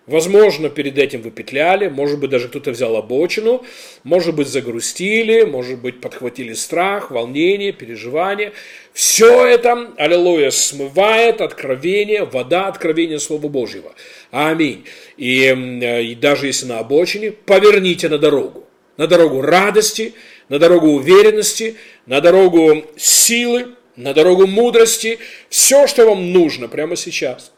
Возможно, 0.09 0.71
перед 0.71 0.97
этим 0.97 1.21
вы 1.21 1.31
петляли, 1.31 1.89
может 1.89 2.19
быть, 2.19 2.31
даже 2.31 2.49
кто-то 2.49 2.71
взял 2.71 2.97
обочину, 2.97 3.63
может 4.05 4.35
быть, 4.35 4.49
загрустили, 4.49 5.43
может 5.43 5.83
быть, 5.83 6.01
подхватили 6.01 6.55
страх, 6.55 7.11
волнение, 7.11 7.73
переживание. 7.73 8.55
Все 8.95 9.45
это, 9.45 9.91
аллилуйя, 9.99 10.49
смывает 10.51 11.43
откровение, 11.43 12.25
вода 12.25 12.69
откровения 12.69 13.19
Слова 13.19 13.49
Божьего. 13.49 13.93
Аминь. 14.31 14.87
И, 15.19 15.43
э, 15.45 16.03
и 16.03 16.15
даже 16.15 16.47
если 16.47 16.65
на 16.65 16.79
обочине, 16.79 17.33
поверните 17.33 18.09
на 18.09 18.17
дорогу. 18.17 18.67
На 18.97 19.09
дорогу 19.09 19.43
радости, 19.43 20.15
на 20.49 20.59
дорогу 20.59 20.87
уверенности, 20.89 21.77
на 22.07 22.23
дорогу 22.23 22.83
силы, 22.97 23.75
на 23.95 24.15
дорогу 24.15 24.47
мудрости. 24.47 25.19
Все, 25.51 25.87
что 25.87 26.07
вам 26.07 26.33
нужно 26.33 26.67
прямо 26.67 26.97
сейчас, 26.97 27.53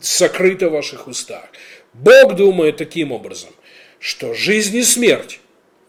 сокрыто 0.00 0.68
в 0.68 0.72
ваших 0.72 1.06
устах. 1.06 1.44
Бог 1.92 2.36
думает 2.36 2.76
таким 2.76 3.12
образом, 3.12 3.50
что 3.98 4.34
жизнь 4.34 4.76
и 4.76 4.82
смерть 4.82 5.40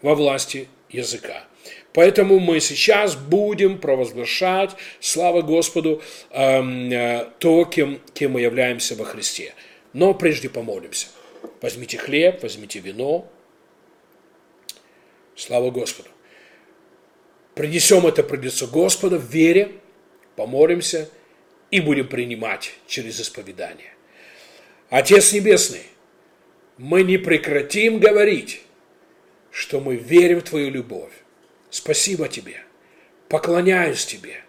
во 0.02 0.14
власти 0.14 0.68
языка. 0.90 1.44
Поэтому 1.92 2.38
мы 2.38 2.60
сейчас 2.60 3.16
будем 3.16 3.78
провозглашать, 3.78 4.70
слава 5.00 5.42
Господу, 5.42 6.02
эм, 6.30 6.90
э, 6.90 7.28
то, 7.38 7.64
кем, 7.64 8.00
кем 8.14 8.32
мы 8.32 8.40
являемся 8.40 8.94
во 8.96 9.04
Христе. 9.04 9.54
Но 9.92 10.14
прежде 10.14 10.48
помолимся. 10.48 11.08
Возьмите 11.60 11.98
хлеб, 11.98 12.42
возьмите 12.42 12.78
вино. 12.78 13.30
Слава 15.36 15.70
Господу. 15.70 16.08
Принесем 17.54 18.06
это 18.06 18.22
пред 18.22 18.44
лицо 18.44 18.66
Господа 18.66 19.18
в 19.18 19.30
вере, 19.30 19.72
помолимся 20.36 21.10
и 21.70 21.80
будем 21.80 22.08
принимать 22.08 22.72
через 22.86 23.20
исповедание. 23.20 23.92
Отец 24.92 25.32
Небесный, 25.32 25.84
мы 26.76 27.02
не 27.02 27.16
прекратим 27.16 27.98
говорить, 27.98 28.60
что 29.50 29.80
мы 29.80 29.96
верим 29.96 30.40
в 30.40 30.42
Твою 30.42 30.70
любовь. 30.70 31.12
Спасибо 31.70 32.28
Тебе. 32.28 32.62
Поклоняюсь 33.30 34.04
Тебе. 34.04 34.42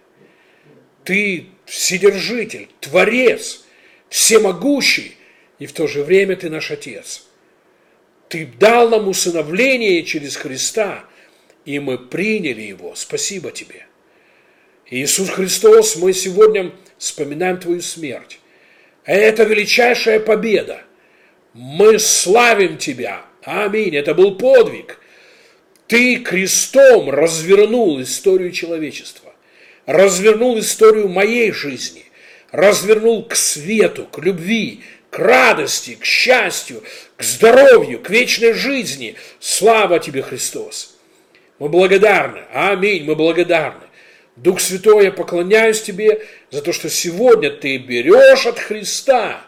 Ты 1.06 1.46
Вседержитель, 1.64 2.68
Творец, 2.82 3.64
Всемогущий, 4.10 5.16
и 5.60 5.66
в 5.66 5.72
то 5.72 5.88
же 5.88 6.04
время 6.04 6.36
Ты 6.36 6.50
наш 6.50 6.72
Отец. 6.72 7.26
Ты 8.28 8.46
дал 8.46 8.90
нам 8.90 9.08
усыновление 9.08 10.04
через 10.04 10.36
Христа, 10.36 11.06
и 11.64 11.80
мы 11.80 11.98
приняли 11.98 12.64
Его. 12.64 12.96
Спасибо 12.96 13.52
Тебе. 13.52 13.86
Иисус 14.90 15.30
Христос, 15.30 15.96
мы 15.96 16.12
сегодня 16.12 16.74
вспоминаем 16.98 17.62
Твою 17.62 17.80
смерть. 17.80 18.42
Это 19.06 19.44
величайшая 19.44 20.20
победа. 20.20 20.82
Мы 21.54 22.00
славим 22.00 22.78
Тебя. 22.78 23.22
Аминь. 23.44 23.96
Это 23.96 24.14
был 24.14 24.36
подвиг. 24.36 25.00
Ты 25.88 26.18
крестом 26.18 27.10
развернул 27.10 28.02
историю 28.02 28.52
человечества. 28.52 29.34
Развернул 29.86 30.58
историю 30.60 31.10
моей 31.10 31.52
жизни. 31.52 32.06
Развернул 32.52 33.24
к 33.26 33.36
свету, 33.36 34.06
к 34.06 34.20
любви, 34.20 34.82
к 35.10 35.20
радости, 35.20 35.96
к 36.00 36.06
счастью, 36.06 36.84
к 37.18 37.24
здоровью, 37.24 38.00
к 38.00 38.10
вечной 38.10 38.54
жизни. 38.54 39.16
Слава 39.40 40.00
Тебе, 40.00 40.22
Христос! 40.22 40.96
Мы 41.60 41.70
благодарны. 41.70 42.44
Аминь. 42.54 43.04
Мы 43.04 43.16
благодарны. 43.16 43.84
Дух 44.36 44.60
Святой, 44.60 45.06
я 45.06 45.12
поклоняюсь 45.12 45.82
Тебе 45.82 46.26
за 46.50 46.62
то, 46.62 46.74
что 46.74 46.90
сегодня 46.90 47.52
Ты 47.52 47.78
берешь 47.78 48.46
от 48.46 48.58
Христа 48.58 49.46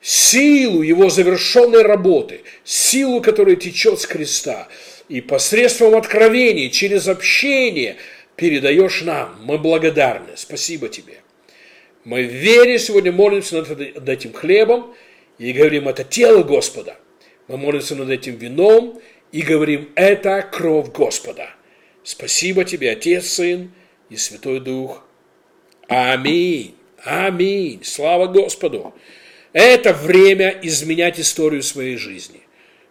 силу 0.00 0.82
Его 0.82 1.08
завершенной 1.08 1.82
работы, 1.82 2.42
силу, 2.64 3.20
которая 3.20 3.56
течет 3.56 4.00
с 4.00 4.06
креста, 4.06 4.68
и 5.08 5.20
посредством 5.20 5.94
откровений, 5.96 6.70
через 6.70 7.08
общение 7.08 7.96
передаешь 8.36 9.02
нам. 9.02 9.36
Мы 9.42 9.58
благодарны. 9.58 10.36
Спасибо 10.36 10.88
Тебе. 10.88 11.18
Мы 12.04 12.24
в 12.24 12.32
вере 12.32 12.78
сегодня 12.78 13.10
молимся 13.10 13.56
над 13.56 14.08
этим 14.08 14.32
хлебом 14.32 14.94
и 15.38 15.52
говорим, 15.52 15.88
это 15.88 16.04
тело 16.04 16.42
Господа. 16.42 16.96
Мы 17.48 17.56
молимся 17.56 17.94
над 17.94 18.10
этим 18.10 18.36
вином 18.36 19.00
и 19.32 19.42
говорим, 19.42 19.90
это 19.94 20.42
кровь 20.42 20.90
Господа. 20.92 21.50
Спасибо 22.04 22.64
тебе, 22.64 22.92
Отец, 22.92 23.26
Сын 23.26 23.72
и 24.10 24.16
Святой 24.16 24.60
Дух. 24.60 25.02
Аминь. 25.88 26.74
Аминь. 27.04 27.80
Слава 27.84 28.26
Господу. 28.26 28.94
Это 29.52 29.92
время 29.92 30.58
изменять 30.62 31.18
историю 31.18 31.62
своей 31.62 31.96
жизни. 31.96 32.40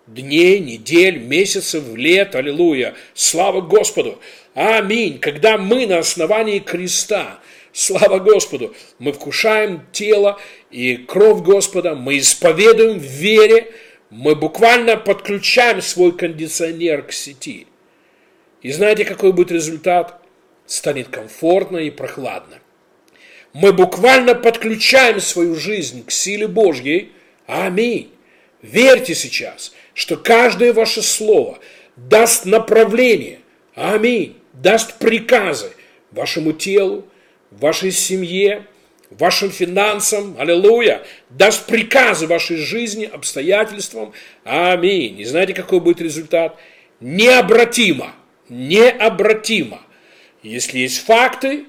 Дней, 0.07 0.59
недель, 0.59 1.19
месяцев, 1.19 1.83
лет. 1.95 2.35
Аллилуйя. 2.35 2.95
Слава 3.13 3.61
Господу. 3.61 4.19
Аминь. 4.53 5.19
Когда 5.19 5.57
мы 5.57 5.85
на 5.85 5.99
основании 5.99 6.59
креста, 6.59 7.39
слава 7.73 8.19
Господу, 8.19 8.73
мы 8.97 9.11
вкушаем 9.11 9.85
тело 9.91 10.39
и 10.71 10.97
кровь 10.97 11.43
Господа, 11.43 11.95
мы 11.95 12.17
исповедуем 12.17 12.97
в 12.99 13.03
вере, 13.03 13.71
мы 14.09 14.35
буквально 14.35 14.97
подключаем 14.97 15.81
свой 15.81 16.15
кондиционер 16.17 17.03
к 17.03 17.11
сети. 17.11 17.67
И 18.61 18.71
знаете, 18.71 19.05
какой 19.05 19.33
будет 19.33 19.51
результат? 19.51 20.21
Станет 20.67 21.07
комфортно 21.07 21.77
и 21.77 21.89
прохладно. 21.89 22.59
Мы 23.53 23.73
буквально 23.73 24.35
подключаем 24.35 25.19
свою 25.19 25.55
жизнь 25.55 26.05
к 26.05 26.11
силе 26.11 26.47
Божьей. 26.47 27.13
Аминь. 27.47 28.13
Верьте 28.61 29.15
сейчас, 29.15 29.73
что 29.93 30.17
каждое 30.17 30.73
ваше 30.73 31.01
слово 31.01 31.57
даст 31.95 32.45
направление. 32.45 33.39
Аминь. 33.73 34.37
Даст 34.53 34.95
приказы 34.95 35.71
вашему 36.11 36.51
телу, 36.51 37.07
вашей 37.51 37.91
семье, 37.91 38.65
вашим 39.09 39.51
финансам, 39.51 40.35
аллилуйя, 40.37 41.03
даст 41.29 41.65
приказы 41.65 42.27
вашей 42.27 42.57
жизни, 42.57 43.05
обстоятельствам, 43.05 44.13
аминь. 44.43 45.19
И 45.19 45.25
знаете, 45.25 45.53
какой 45.53 45.79
будет 45.79 46.01
результат? 46.01 46.57
Необратимо, 46.99 48.13
необратимо. 48.49 49.81
Если 50.47 50.79
есть 50.79 50.99
факты, 50.99 51.65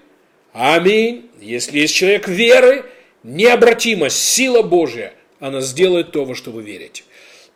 аминь, 0.53 1.31
если 1.41 1.81
есть 1.81 1.95
человек 1.95 2.29
веры, 2.29 2.85
необратимо, 3.23 4.09
сила 4.09 4.63
Божья, 4.63 5.13
она 5.41 5.61
сделает 5.61 6.13
то, 6.13 6.25
во 6.25 6.35
что 6.35 6.51
вы 6.51 6.63
верите. 6.63 7.03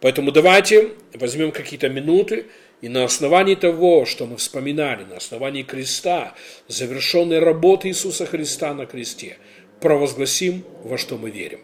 Поэтому 0.01 0.33
давайте 0.33 0.91
возьмем 1.15 1.53
какие-то 1.53 1.89
минуты, 1.89 2.47
и 2.81 2.89
на 2.89 3.05
основании 3.05 3.55
того, 3.55 4.05
что 4.05 4.27
мы 4.27 4.37
вспоминали, 4.37 5.05
на 5.05 5.19
основании 5.19 5.63
креста, 5.63 6.35
завершенной 6.67 7.39
работы 7.39 7.89
Иисуса 7.89 8.27
Христа 8.27 8.75
на 8.75 8.87
кресте– 8.87 9.39
провозгласим, 9.83 10.65
во 10.83 10.97
что 10.97 11.19
мы 11.19 11.31
верим. 11.31 11.61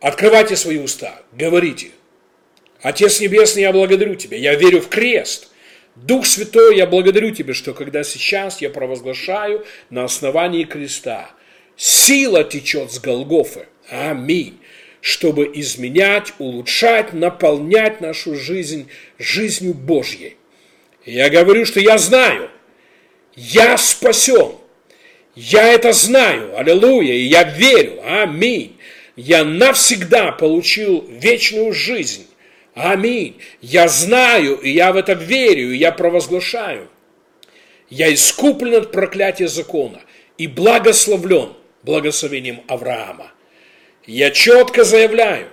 Открывайте 0.00 0.54
свои 0.54 0.78
уста, 0.78 1.20
говорите. 1.32 1.90
Отец 2.80 3.20
Небесный, 3.20 3.62
я 3.62 3.72
благодарю 3.72 4.14
Тебя, 4.14 4.36
я 4.36 4.54
верю 4.54 4.80
в 4.80 4.88
крест. 4.88 5.48
Дух 6.04 6.26
Святой, 6.26 6.76
я 6.76 6.86
благодарю 6.86 7.32
Тебя, 7.32 7.54
что 7.54 7.74
когда 7.74 8.04
сейчас 8.04 8.60
я 8.60 8.70
провозглашаю 8.70 9.66
на 9.90 10.04
основании 10.04 10.64
креста, 10.64 11.30
сила 11.76 12.44
течет 12.44 12.92
с 12.92 13.00
Голгофы. 13.00 13.66
Аминь. 13.90 14.58
Чтобы 15.00 15.50
изменять, 15.54 16.34
улучшать, 16.38 17.12
наполнять 17.12 18.00
нашу 18.00 18.36
жизнь 18.36 18.88
жизнью 19.18 19.74
Божьей. 19.74 20.36
я 21.04 21.30
говорю, 21.30 21.64
что 21.64 21.80
я 21.80 21.98
знаю, 21.98 22.50
я 23.34 23.76
спасен, 23.76 24.52
я 25.34 25.72
это 25.72 25.92
знаю, 25.92 26.56
аллилуйя, 26.58 27.14
и 27.14 27.26
я 27.26 27.44
верю, 27.44 28.02
аминь. 28.04 28.76
Я 29.16 29.44
навсегда 29.44 30.30
получил 30.30 31.04
вечную 31.08 31.72
жизнь. 31.72 32.27
Аминь. 32.78 33.40
Я 33.60 33.88
знаю, 33.88 34.56
и 34.60 34.70
я 34.70 34.92
в 34.92 34.96
это 34.96 35.14
верю, 35.14 35.72
и 35.72 35.76
я 35.76 35.90
провозглашаю. 35.90 36.88
Я 37.90 38.12
искуплен 38.14 38.82
от 38.82 38.92
проклятия 38.92 39.48
закона 39.48 40.00
и 40.36 40.46
благословлен 40.46 41.54
благословением 41.82 42.62
Авраама. 42.68 43.32
Я 44.06 44.30
четко 44.30 44.84
заявляю, 44.84 45.48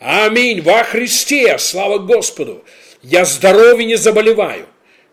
аминь, 0.00 0.62
во 0.62 0.82
Христе, 0.82 1.58
слава 1.58 1.98
Господу, 1.98 2.64
я 3.02 3.24
здоров 3.24 3.78
и 3.78 3.84
не 3.84 3.96
заболеваю. 3.96 4.66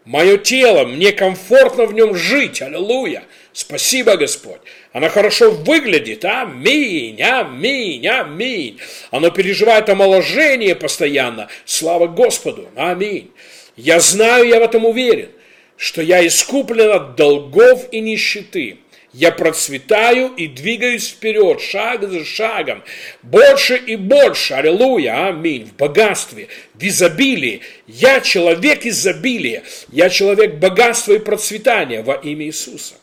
Мое 0.03 0.37
тело, 0.37 0.85
мне 0.85 1.11
комфортно 1.11 1.85
в 1.85 1.93
нем 1.93 2.15
жить, 2.15 2.61
аллилуйя. 2.63 3.23
Спасибо, 3.53 4.17
Господь. 4.17 4.61
Она 4.93 5.07
хорошо 5.09 5.51
выглядит. 5.51 6.25
Аминь, 6.25 7.21
аминь, 7.21 8.07
аминь. 8.07 8.79
Оно 9.09 9.29
переживает 9.29 9.87
омоложение 9.89 10.75
постоянно. 10.75 11.47
Слава 11.65 12.07
Господу. 12.07 12.69
Аминь. 12.75 13.31
Я 13.77 14.01
знаю, 14.01 14.47
я 14.47 14.59
в 14.59 14.63
этом 14.63 14.85
уверен, 14.85 15.29
что 15.77 16.01
я 16.01 16.25
искуплен 16.27 16.91
от 16.91 17.15
долгов 17.15 17.87
и 17.91 18.01
нищеты. 18.01 18.79
Я 19.13 19.31
процветаю 19.31 20.33
и 20.35 20.47
двигаюсь 20.47 21.09
вперед, 21.09 21.59
шаг 21.59 22.09
за 22.09 22.23
шагом, 22.23 22.81
больше 23.21 23.75
и 23.75 23.97
больше, 23.97 24.53
аллилуйя, 24.53 25.27
аминь, 25.27 25.65
в 25.65 25.75
богатстве, 25.75 26.47
в 26.73 26.81
изобилии. 26.81 27.59
Я 27.87 28.21
человек 28.21 28.85
изобилия, 28.85 29.63
я 29.91 30.09
человек 30.09 30.55
богатства 30.55 31.11
и 31.11 31.19
процветания 31.19 32.03
во 32.03 32.13
имя 32.13 32.45
Иисуса. 32.45 33.00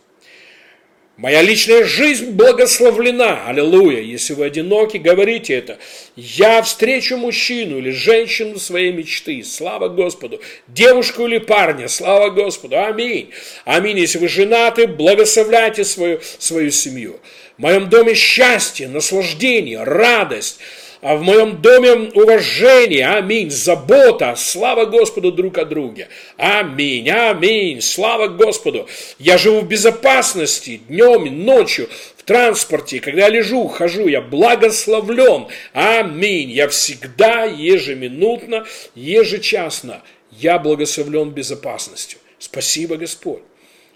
Моя 1.19 1.43
личная 1.43 1.85
жизнь 1.85 2.31
благословлена. 2.31 3.49
Аллилуйя. 3.49 4.01
Если 4.01 4.35
вы 4.35 4.45
одиноки, 4.47 4.99
говорите 4.99 5.53
это. 5.53 5.79
Я 6.15 6.63
встречу 6.63 7.17
мужчину 7.17 7.79
или 7.79 7.91
женщину 7.91 8.61
своей 8.61 8.93
мечты. 8.93 9.43
Слава 9.43 9.89
Господу. 9.89 10.41
Девушку 10.69 11.27
или 11.27 11.39
парня. 11.39 11.89
Слава 11.89 12.31
Господу. 12.31 12.79
Аминь. 12.79 13.31
Аминь. 13.65 13.99
Если 13.99 14.19
вы 14.19 14.29
женаты, 14.29 14.87
благословляйте 14.87 15.85
свою, 15.85 16.21
свою 16.39 16.71
семью. 16.71 17.19
В 17.57 17.63
моем 17.63 17.89
доме 17.89 18.15
счастье, 18.15 18.87
наслаждение, 18.87 19.83
радость. 19.83 20.61
А 21.01 21.17
в 21.17 21.23
моем 21.23 21.61
доме 21.63 22.11
уважение, 22.15 23.07
аминь, 23.07 23.51
забота, 23.51 24.35
слава 24.37 24.85
Господу 24.85 25.31
друг 25.31 25.59
о 25.59 25.65
друге, 25.65 26.09
аминь, 26.37 27.09
аминь, 27.09 27.81
слава 27.81 28.27
Господу. 28.29 28.89
Я 29.19 29.39
живу 29.39 29.61
в 29.61 29.69
безопасности 29.69 30.81
днем 30.89 31.27
и 31.27 31.31
ночью, 31.31 31.89
в 32.17 32.23
транспорте, 32.25 33.01
когда 33.01 33.23
я 33.23 33.29
лежу, 33.29 33.69
хожу, 33.69 34.09
я 34.09 34.21
благословлен, 34.21 35.47
аминь, 35.73 36.51
я 36.51 36.69
всегда, 36.69 37.45
ежеминутно, 37.45 38.67
ежечасно, 38.95 40.03
я 40.33 40.59
благословлен 40.59 41.31
безопасностью. 41.31 42.19
Спасибо, 42.39 42.97
Господь. 42.97 43.43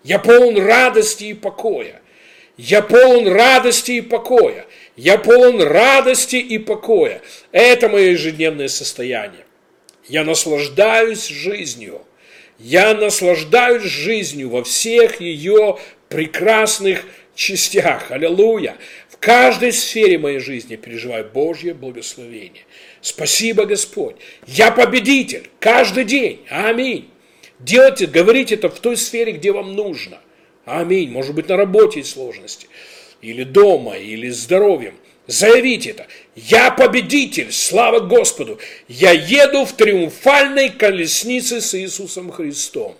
Я 0.05 0.18
полон 0.18 0.57
радости 0.57 1.24
и 1.24 1.34
покоя. 1.34 2.00
Я 2.57 2.82
полон 2.82 3.28
радости 3.28 3.92
и 3.92 4.00
покоя. 4.00 4.66
Я 4.97 5.16
полон 5.18 5.62
радости 5.62 6.36
и 6.36 6.59
покоя. 6.59 7.22
Это 7.51 7.88
мое 7.88 8.11
ежедневное 8.11 8.68
состояние. 8.68 9.47
Я 10.09 10.24
наслаждаюсь 10.24 11.28
жизнью. 11.28 12.03
Я 12.59 12.95
наслаждаюсь 12.95 13.82
жизнью 13.82 14.51
во 14.51 14.62
всех 14.62 15.20
ее 15.20 15.78
прекрасных 16.09 17.05
частях. 17.34 18.11
Аллилуйя. 18.11 18.76
В 19.09 19.16
каждой 19.16 19.72
сфере 19.72 20.18
моей 20.18 20.40
жизни 20.40 20.76
переживаю 20.76 21.24
Божье 21.24 21.74
благословение. 21.74 22.64
Спасибо, 23.01 23.64
Господь. 23.64 24.16
Я 24.47 24.70
победитель 24.70 25.49
каждый 25.59 26.05
день. 26.05 26.45
Аминь. 26.51 27.09
Делайте, 27.59 28.07
говорите 28.07 28.57
это 28.57 28.68
в 28.68 28.78
той 28.80 28.97
сфере, 28.97 29.32
где 29.32 29.53
вам 29.53 29.74
нужно. 29.74 30.18
Аминь. 30.64 31.11
Может 31.11 31.34
быть, 31.34 31.49
на 31.49 31.57
работе 31.57 32.01
есть 32.01 32.12
сложности. 32.12 32.66
Или 33.23 33.45
дома, 33.45 33.97
или 33.97 34.29
здоровьем. 34.29 34.95
Заявите 35.29 35.91
это. 35.91 36.07
Я 36.35 36.73
победитель, 36.73 37.53
слава 37.53 38.01
Господу. 38.01 38.59
Я 38.89 39.12
еду 39.12 39.64
в 39.64 39.73
триумфальной 39.73 40.68
колеснице 40.68 41.61
с 41.61 41.75
Иисусом 41.75 42.33
Христом. 42.33 42.97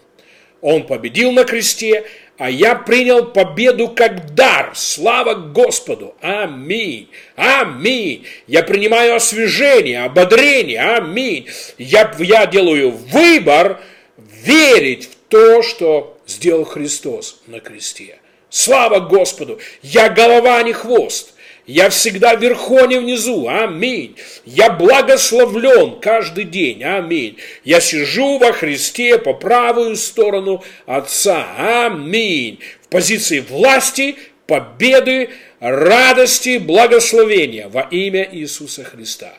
Он 0.61 0.87
победил 0.87 1.33
на 1.33 1.43
кресте, 1.45 2.05
а 2.39 2.49
я 2.49 2.77
принял 2.77 3.27
победу 3.27 3.89
как 3.89 4.35
дар. 4.35 4.73
Слава 4.75 5.35
Господу. 5.35 6.15
Аминь. 6.21 7.09
Аминь. 7.35 8.25
Я 8.47 8.63
принимаю 8.63 9.17
освежение, 9.17 10.05
ободрение. 10.05 10.81
Аминь. 10.81 11.49
Я, 11.79 12.15
я 12.21 12.47
делаю 12.47 12.93
выбор 12.93 13.83
верить 14.17 15.07
в 15.07 15.17
то, 15.29 15.63
что 15.63 16.19
сделал 16.29 16.65
Христос 16.65 17.43
на 17.49 17.59
кресте. 17.59 18.22
Слава 18.53 19.01
Господу! 19.01 19.59
Я 19.83 20.11
голова, 20.11 20.59
а 20.59 20.63
не 20.63 20.75
хвост. 20.75 21.33
Я 21.67 21.89
всегда 21.89 22.35
вверху, 22.35 22.77
а 22.77 22.87
не 22.87 22.99
внизу. 22.99 23.49
Аминь. 23.49 24.17
Я 24.45 24.69
благословлен 24.71 25.99
каждый 26.01 26.45
день. 26.45 26.85
Аминь. 26.85 27.39
Я 27.65 27.81
сижу 27.81 28.39
во 28.39 28.53
Христе 28.53 29.19
по 29.19 29.33
правую 29.33 29.97
сторону 29.97 30.63
Отца. 30.85 31.47
Аминь. 31.87 32.61
В 32.83 32.89
позиции 32.89 33.41
власти, 33.41 34.17
победы, 34.47 35.31
радости, 35.59 36.59
благословения 36.59 37.69
во 37.69 37.83
имя 37.91 38.29
Иисуса 38.31 38.85
Христа. 38.85 39.33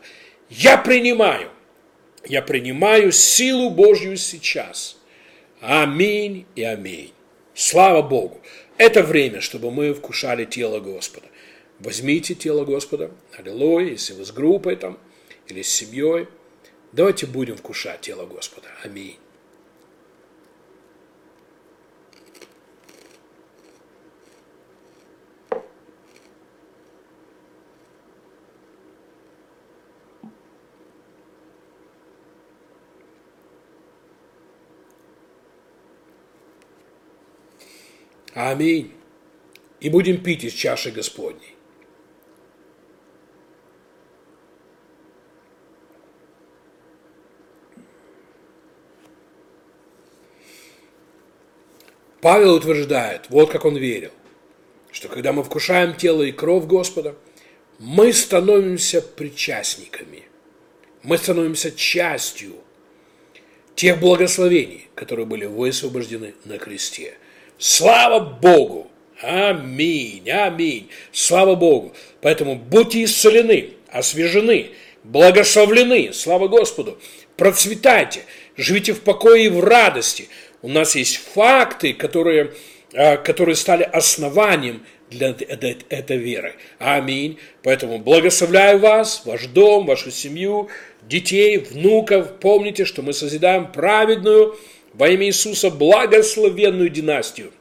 Я 0.49 0.77
принимаю 0.77 1.49
я 2.25 2.41
принимаю 2.41 3.11
силу 3.11 3.69
Божью 3.69 4.17
сейчас. 4.17 4.97
Аминь 5.61 6.45
и 6.55 6.63
аминь. 6.63 7.11
Слава 7.53 8.01
Богу. 8.01 8.41
Это 8.77 9.03
время, 9.03 9.41
чтобы 9.41 9.71
мы 9.71 9.93
вкушали 9.93 10.45
тело 10.45 10.79
Господа. 10.79 11.27
Возьмите 11.79 12.33
тело 12.33 12.65
Господа, 12.65 13.11
аллилуйя, 13.37 13.91
если 13.91 14.13
вы 14.13 14.25
с 14.25 14.31
группой 14.31 14.75
там, 14.75 14.97
или 15.47 15.61
с 15.61 15.69
семьей. 15.69 16.27
Давайте 16.91 17.25
будем 17.25 17.57
вкушать 17.57 18.01
тело 18.01 18.25
Господа. 18.25 18.67
Аминь. 18.83 19.17
Аминь. 38.33 38.91
И 39.79 39.89
будем 39.89 40.23
пить 40.23 40.43
из 40.43 40.53
чаши 40.53 40.91
Господней. 40.91 41.55
Павел 52.21 52.55
утверждает, 52.55 53.29
вот 53.29 53.51
как 53.51 53.65
он 53.65 53.75
верил, 53.75 54.11
что 54.93 55.09
когда 55.09 55.33
мы 55.33 55.43
вкушаем 55.43 55.93
тело 55.93 56.23
и 56.23 56.31
кровь 56.31 56.63
Господа, 56.63 57.15
мы 57.79 58.13
становимся 58.13 59.01
причастниками, 59.01 60.23
мы 61.01 61.17
становимся 61.17 61.69
частью 61.71 62.53
тех 63.75 63.99
благословений, 63.99 64.87
которые 64.95 65.25
были 65.25 65.45
высвобождены 65.45 66.33
на 66.45 66.57
кресте. 66.57 67.15
Слава 67.57 68.19
Богу! 68.19 68.87
Аминь, 69.23 70.29
аминь. 70.29 70.89
Слава 71.13 71.55
Богу. 71.55 71.93
Поэтому 72.21 72.55
будьте 72.55 73.05
исцелены, 73.05 73.69
освежены, 73.89 74.71
благословлены. 75.05 76.11
Слава 76.11 76.49
Господу. 76.49 76.99
Процветайте, 77.37 78.23
живите 78.57 78.91
в 78.93 78.99
покое 78.99 79.45
и 79.45 79.49
в 79.49 79.63
радости. 79.63 80.27
У 80.61 80.67
нас 80.67 80.97
есть 80.97 81.17
факты, 81.33 81.93
которые, 81.93 82.53
а, 82.93 83.15
которые 83.15 83.55
стали 83.55 83.83
основанием 83.83 84.85
для 85.09 85.33
этой 85.89 86.17
веры. 86.17 86.55
Аминь. 86.79 87.39
Поэтому 87.63 87.99
благословляю 87.99 88.79
вас, 88.79 89.21
ваш 89.25 89.45
дом, 89.45 89.85
вашу 89.85 90.11
семью, 90.11 90.69
детей, 91.01 91.57
внуков. 91.57 92.39
Помните, 92.39 92.83
что 92.83 93.01
мы 93.01 93.13
созидаем 93.13 93.71
праведную, 93.71 94.57
во 94.93 95.09
имя 95.09 95.27
Иисуса 95.27 95.69
благословенную 95.69 96.89
династию. 96.89 97.51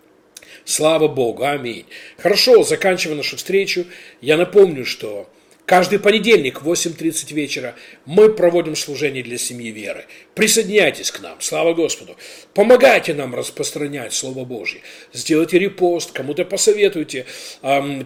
Слава 0.64 1.08
Богу, 1.08 1.44
аминь. 1.44 1.86
Хорошо, 2.18 2.62
заканчивая 2.62 3.16
нашу 3.16 3.36
встречу, 3.36 3.86
я 4.20 4.36
напомню, 4.36 4.84
что 4.84 5.28
Каждый 5.64 6.00
понедельник 6.00 6.60
в 6.60 6.70
8.30 6.70 7.32
вечера 7.32 7.76
мы 8.04 8.30
проводим 8.30 8.74
служение 8.74 9.22
для 9.22 9.38
семьи 9.38 9.70
веры. 9.70 10.06
Присоединяйтесь 10.34 11.12
к 11.12 11.20
нам, 11.20 11.40
слава 11.40 11.72
Господу. 11.72 12.16
Помогайте 12.52 13.14
нам 13.14 13.34
распространять 13.34 14.12
Слово 14.12 14.44
Божье. 14.44 14.80
Сделайте 15.12 15.58
репост, 15.60 16.10
кому-то 16.10 16.44
посоветуйте, 16.44 17.26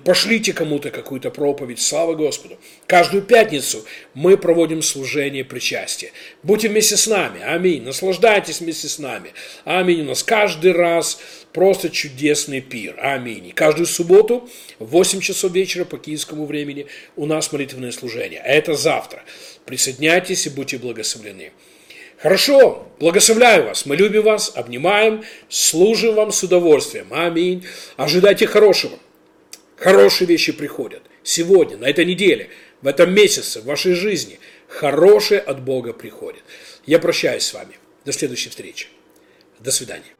пошлите 0.04 0.52
кому-то 0.52 0.90
какую-то 0.90 1.30
проповедь, 1.30 1.80
слава 1.80 2.14
Господу. 2.14 2.58
Каждую 2.86 3.22
пятницу 3.22 3.84
мы 4.12 4.36
проводим 4.36 4.82
служение 4.82 5.44
причастия. 5.44 6.12
Будьте 6.42 6.68
вместе 6.68 6.96
с 6.96 7.06
нами, 7.06 7.40
аминь. 7.42 7.82
Наслаждайтесь 7.82 8.60
вместе 8.60 8.88
с 8.88 8.98
нами. 8.98 9.30
Аминь. 9.64 10.02
У 10.02 10.04
нас 10.04 10.22
каждый 10.22 10.72
раз 10.72 11.18
Просто 11.56 11.88
чудесный 11.88 12.60
пир. 12.60 12.96
Аминь. 13.00 13.50
каждую 13.54 13.86
субботу 13.86 14.46
в 14.78 14.88
8 14.90 15.20
часов 15.20 15.52
вечера 15.52 15.86
по 15.86 15.96
киевскому 15.96 16.44
времени 16.44 16.86
у 17.16 17.24
нас 17.46 17.52
молитвенное 17.52 17.92
служение. 17.92 18.40
А 18.40 18.48
это 18.48 18.74
завтра. 18.74 19.22
Присоединяйтесь 19.64 20.46
и 20.46 20.50
будьте 20.50 20.78
благословлены. 20.78 21.52
Хорошо, 22.18 22.88
благословляю 22.98 23.66
вас. 23.66 23.86
Мы 23.86 23.96
любим 23.96 24.22
вас, 24.22 24.52
обнимаем, 24.54 25.24
служим 25.48 26.14
вам 26.14 26.32
с 26.32 26.42
удовольствием. 26.42 27.08
Аминь. 27.10 27.66
Ожидайте 27.96 28.46
хорошего. 28.46 28.98
Хорошие 29.76 30.26
вещи 30.26 30.52
приходят. 30.52 31.02
Сегодня, 31.22 31.76
на 31.76 31.86
этой 31.86 32.04
неделе, 32.04 32.48
в 32.80 32.86
этом 32.86 33.12
месяце, 33.12 33.60
в 33.60 33.64
вашей 33.64 33.92
жизни. 33.92 34.38
Хорошее 34.68 35.40
от 35.40 35.62
Бога 35.62 35.92
приходит. 35.92 36.42
Я 36.86 36.98
прощаюсь 36.98 37.44
с 37.44 37.52
вами. 37.52 37.76
До 38.04 38.12
следующей 38.12 38.50
встречи. 38.50 38.88
До 39.60 39.70
свидания. 39.70 40.15